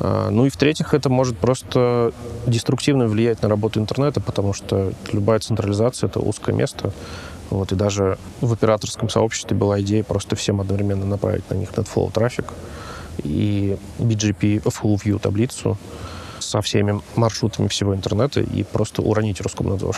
А, 0.00 0.30
ну 0.30 0.46
и 0.46 0.48
в-третьих, 0.48 0.94
это 0.94 1.10
может 1.10 1.38
просто 1.38 2.12
деструктивно 2.46 3.06
влиять 3.06 3.42
на 3.42 3.48
работу 3.48 3.80
интернета, 3.80 4.20
потому 4.20 4.52
что 4.52 4.92
любая 5.12 5.40
централизация— 5.40 6.08
это 6.08 6.20
узкое 6.20 6.54
место. 6.54 6.92
Вот, 7.50 7.72
и 7.72 7.74
даже 7.74 8.16
в 8.40 8.52
операторском 8.52 9.08
сообществе 9.08 9.56
была 9.56 9.80
идея 9.80 10.04
просто 10.04 10.36
всем 10.36 10.60
одновременно 10.60 11.04
направить 11.04 11.48
на 11.50 11.54
них 11.54 11.70
NetFlow 11.70 12.12
трафик 12.12 12.46
и 13.24 13.76
BGP 13.98 14.62
Full 14.62 15.02
View 15.04 15.18
таблицу, 15.18 15.76
со 16.50 16.60
всеми 16.60 17.00
маршрутами 17.14 17.68
всего 17.68 17.94
интернета 17.94 18.40
и 18.40 18.64
просто 18.64 19.02
уронить 19.02 19.40
Роскомнадзор. 19.40 19.96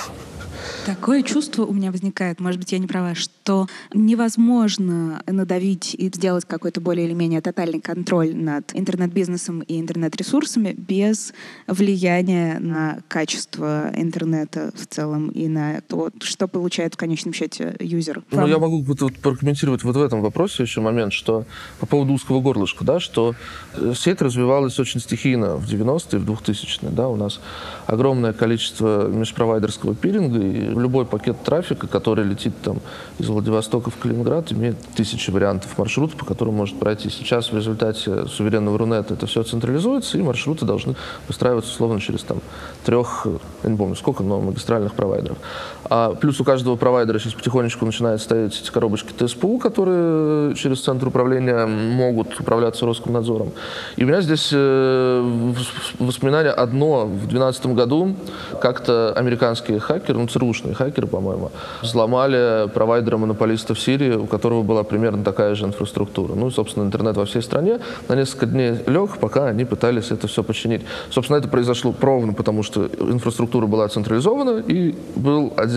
Такое 0.87 1.23
чувство 1.23 1.65
у 1.65 1.73
меня 1.73 1.91
возникает, 1.93 2.41
может 2.41 2.59
быть, 2.59 2.73
я 2.73 2.79
не 2.79 2.87
права, 2.87 3.15
что 3.15 3.67
невозможно 3.95 5.23
надавить 5.27 5.95
и 5.95 6.09
сделать 6.09 6.45
какой-то 6.45 6.81
более 6.81 7.07
или 7.07 7.15
менее 7.15 7.41
тотальный 7.41 7.81
контроль 7.81 8.35
над 8.35 8.71
интернет-бизнесом 8.75 9.61
и 9.61 9.81
интернет-ресурсами 9.81 10.75
без 10.77 11.33
влияния 11.67 12.59
на 12.59 12.99
качество 13.09 13.91
интернета 13.95 14.73
в 14.75 14.87
целом 14.87 15.29
и 15.29 15.49
на 15.49 15.81
то, 15.83 16.11
что 16.21 16.49
получает 16.49 16.95
в 16.95 16.97
конечном 16.97 17.33
счете 17.33 17.77
юзер. 17.81 18.23
Ну, 18.31 18.47
я 18.47 18.59
могу 18.59 18.83
вот, 18.83 19.01
вот 19.01 19.17
прокомментировать 19.19 19.85
вот 19.85 19.97
в 19.97 20.03
этом 20.03 20.21
вопросе 20.21 20.63
еще 20.63 20.81
момент, 20.81 21.13
что 21.13 21.45
по 21.81 21.87
поводу 21.87 22.13
узкого 22.13 22.41
горлышка, 22.41 22.85
да, 22.85 23.01
что 23.01 23.35
э, 23.75 23.95
сеть 23.97 24.21
развивалась 24.23 24.79
очень 24.79 25.01
стихийно 25.01 25.57
в 25.57 25.65
90-е, 25.65 26.19
в 26.19 26.31
2000-е, 26.31 26.91
да, 26.91 27.09
у 27.09 27.17
нас 27.17 27.41
огромное 27.87 28.33
количество 28.33 29.09
межпровайдерского 29.09 29.95
пилинга, 29.95 30.41
любой 30.53 31.07
пакет 31.07 31.43
трафика, 31.43 31.87
который 31.87 32.25
летит 32.25 32.55
там 32.63 32.79
из 33.19 33.29
Владивостока 33.29 33.91
в 33.91 33.97
Калининград, 33.97 34.53
имеет 34.53 34.77
тысячи 34.95 35.31
вариантов 35.31 35.77
маршрута, 35.79 36.17
по 36.17 36.25
которым 36.25 36.55
может 36.55 36.79
пройти. 36.79 37.11
Сейчас 37.11 37.53
в 37.53 37.57
результате 37.57 38.27
суверенного 38.27 38.79
Рунета 38.79 39.15
это 39.15 39.27
все 39.27 39.43
централизуется, 39.43 40.19
и 40.19 40.23
маршруты 40.23 40.65
должны 40.65 40.95
выстраиваться 41.29 41.71
условно 41.71 42.01
через 42.01 42.23
там 42.23 42.39
трех, 42.85 43.27
я 43.63 43.71
не 43.71 43.77
помню 43.77 43.97
сколько, 43.97 44.23
но 44.23 44.41
магистральных 44.41 44.95
провайдеров. 44.95 45.39
А 45.85 46.15
плюс 46.15 46.41
у 46.41 46.45
каждого 46.45 46.77
провайдера 46.77 47.19
сейчас 47.19 47.35
потихонечку 47.35 47.85
начинает 47.85 48.21
стоять 48.21 48.59
эти 48.61 48.71
коробочки 48.71 49.13
ТСПУ, 49.13 49.59
которые 49.59 50.55
через 50.55 50.83
центр 50.83 51.09
управления 51.09 51.67
могут 51.67 52.39
управляться 52.39 52.87
Роскомнадзором. 52.87 53.53
И 53.97 54.05
у 54.05 54.07
меня 54.07 54.21
здесь 54.21 54.51
э, 54.53 55.53
воспоминание 55.99 56.53
одно. 56.53 57.07
В 57.07 57.29
2012 57.29 57.67
году 57.67 58.17
как-то 58.61 59.13
американские 59.17 59.81
хакеры, 59.81 60.19
ну, 60.19 60.29
ЦРУшные 60.29 60.75
хакеры, 60.75 61.07
по-моему, 61.07 61.51
взломали 61.83 62.69
провайдера 62.73 63.17
монополиста 63.17 63.75
в 63.75 63.81
Сирии, 63.81 64.15
у 64.15 64.27
которого 64.27 64.63
была 64.63 64.85
примерно 64.85 65.25
такая 65.25 65.55
же 65.55 65.65
инфраструктура. 65.65 66.35
Ну, 66.35 66.51
собственно, 66.51 66.85
интернет 66.85 67.17
во 67.17 67.25
всей 67.25 67.43
стране 67.43 67.81
на 68.09 68.15
несколько 68.15 68.47
дней 68.47 68.77
лег, 68.87 69.19
пока 69.19 69.47
они 69.47 69.65
пытались 69.65 70.11
это 70.11 70.29
все 70.29 70.43
починить. 70.43 70.83
Собственно, 71.11 71.39
это 71.39 71.49
произошло 71.49 71.95
ровно 72.01 72.33
потому, 72.33 72.63
что 72.63 72.87
инфраструктура 72.99 73.67
была 73.67 73.89
централизована 73.89 74.63
и 74.67 74.95
был 75.17 75.53
один 75.57 75.72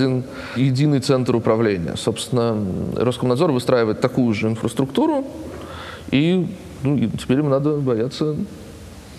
единый 0.56 1.00
центр 1.00 1.36
управления. 1.36 1.96
Собственно, 1.96 2.58
Роскомнадзор 2.96 3.52
выстраивает 3.52 4.02
такую 4.02 4.34
же 4.34 4.48
инфраструктуру, 4.48 5.26
и, 6.12 6.48
ну, 6.84 7.10
теперь 7.18 7.40
им 7.40 7.50
надо 7.50 7.78
бояться 7.78 8.36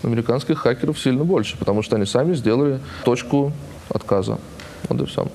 американских 0.03 0.59
хакеров 0.59 0.99
сильно 0.99 1.25
больше, 1.25 1.59
потому 1.59 1.83
что 1.83 1.97
они 1.97 2.07
сами 2.07 2.35
сделали 2.35 2.81
точку 3.05 3.53
отказа. 3.89 4.39
Вот 4.89 5.01
и 5.01 5.07
все. 5.07 5.27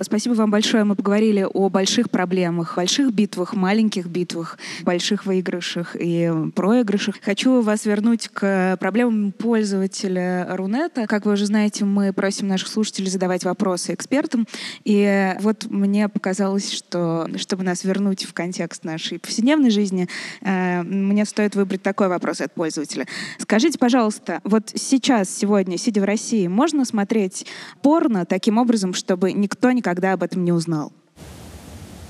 Спасибо 0.00 0.34
вам 0.34 0.50
большое. 0.50 0.82
Мы 0.82 0.96
поговорили 0.96 1.46
о 1.48 1.68
больших 1.68 2.10
проблемах, 2.10 2.76
больших 2.76 3.12
битвах, 3.12 3.54
маленьких 3.54 4.06
битвах, 4.06 4.58
больших 4.82 5.24
выигрышах 5.24 5.94
и 5.98 6.32
проигрышах. 6.54 7.16
Хочу 7.22 7.62
вас 7.62 7.86
вернуть 7.86 8.28
к 8.28 8.76
проблемам 8.80 9.30
пользователя 9.30 10.48
Рунета. 10.50 11.06
Как 11.06 11.26
вы 11.26 11.32
уже 11.34 11.46
знаете, 11.46 11.84
мы 11.84 12.12
просим 12.12 12.48
наших 12.48 12.68
слушателей 12.68 13.08
задавать 13.08 13.44
вопросы 13.44 13.94
экспертам. 13.94 14.48
И 14.84 15.34
вот 15.40 15.66
мне 15.70 16.08
показалось, 16.08 16.72
что 16.72 17.28
чтобы 17.36 17.62
нас 17.62 17.84
вернуть 17.84 18.24
в 18.24 18.34
контекст 18.34 18.84
нашей 18.84 19.20
повседневной 19.20 19.70
жизни, 19.70 20.08
э, 20.40 20.82
мне 20.82 21.24
стоит 21.24 21.54
выбрать 21.54 21.82
такой 21.82 22.08
вопрос 22.08 22.40
от 22.40 22.52
пользователя. 22.52 23.06
Скажите, 23.38 23.78
пожалуйста, 23.78 24.40
вот 24.42 24.72
сейчас, 24.74 25.30
сегодня, 25.30 25.78
сидя 25.78 26.00
в 26.00 26.04
России, 26.04 26.48
можно 26.48 26.84
смотреть 26.84 27.46
порно 27.80 28.26
таким 28.26 28.58
образом, 28.58 28.92
чтобы 28.92 29.32
никто 29.32 29.70
никогда 29.70 29.83
никогда 29.84 30.14
об 30.14 30.22
этом 30.22 30.44
не 30.44 30.52
узнал? 30.52 30.92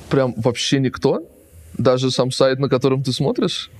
Прям 0.08 0.34
вообще 0.36 0.78
никто? 0.78 1.28
Даже 1.76 2.10
сам 2.10 2.30
сайт, 2.30 2.60
на 2.60 2.68
котором 2.68 3.02
ты 3.02 3.12
смотришь? 3.12 3.70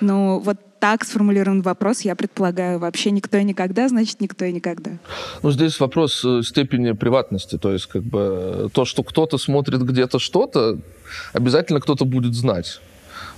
Ну, 0.00 0.40
вот 0.40 0.56
так 0.80 1.04
сформулирован 1.04 1.62
вопрос, 1.62 2.02
я 2.02 2.14
предполагаю, 2.14 2.78
вообще 2.78 3.10
никто 3.10 3.36
и 3.36 3.44
никогда, 3.44 3.88
значит, 3.88 4.20
никто 4.20 4.44
и 4.44 4.52
никогда. 4.52 4.90
Ну, 5.42 5.50
здесь 5.50 5.80
вопрос 5.80 6.24
э, 6.24 6.42
степени 6.42 6.92
приватности, 6.92 7.58
то 7.58 7.72
есть, 7.72 7.86
как 7.86 8.02
бы, 8.02 8.70
то, 8.72 8.84
что 8.84 9.02
кто-то 9.02 9.38
смотрит 9.38 9.82
где-то 9.82 10.18
что-то, 10.20 10.78
обязательно 11.32 11.80
кто-то 11.80 12.04
будет 12.04 12.34
знать. 12.34 12.80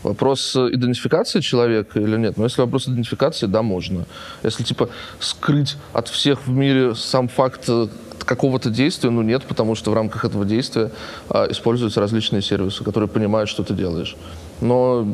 Вопрос 0.02 0.54
э, 0.56 0.68
идентификации 0.72 1.40
человека 1.40 1.98
или 1.98 2.16
нет? 2.18 2.36
Но 2.36 2.44
если 2.44 2.60
вопрос 2.60 2.88
идентификации, 2.88 3.46
да, 3.46 3.62
можно. 3.62 4.04
Если, 4.42 4.62
типа, 4.62 4.90
скрыть 5.18 5.76
от 5.94 6.08
всех 6.08 6.46
в 6.46 6.50
мире 6.50 6.94
сам 6.94 7.28
факт 7.28 7.64
э, 7.68 7.88
какого-то 8.24 8.70
действия, 8.70 9.10
ну 9.10 9.22
нет, 9.22 9.44
потому 9.44 9.74
что 9.74 9.90
в 9.90 9.94
рамках 9.94 10.24
этого 10.24 10.44
действия 10.44 10.90
а, 11.28 11.46
используются 11.50 12.00
различные 12.00 12.42
сервисы, 12.42 12.84
которые 12.84 13.08
понимают, 13.08 13.48
что 13.48 13.62
ты 13.62 13.74
делаешь. 13.74 14.16
Но 14.60 15.06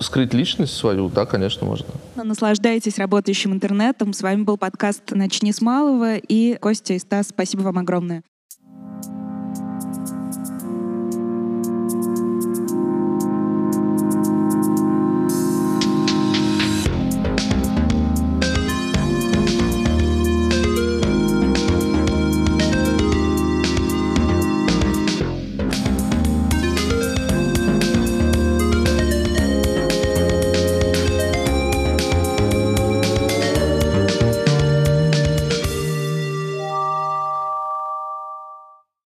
скрыть 0.00 0.34
личность 0.34 0.76
свою, 0.76 1.08
да, 1.08 1.26
конечно, 1.26 1.66
можно. 1.66 1.86
Наслаждайтесь 2.16 2.98
работающим 2.98 3.52
интернетом. 3.52 4.12
С 4.12 4.22
вами 4.22 4.42
был 4.42 4.58
подкаст 4.58 5.02
«Начни 5.10 5.52
с 5.52 5.60
малого» 5.60 6.16
и 6.16 6.56
Костя 6.60 6.94
и 6.94 6.98
Стас. 6.98 7.28
Спасибо 7.28 7.62
вам 7.62 7.78
огромное. 7.78 8.22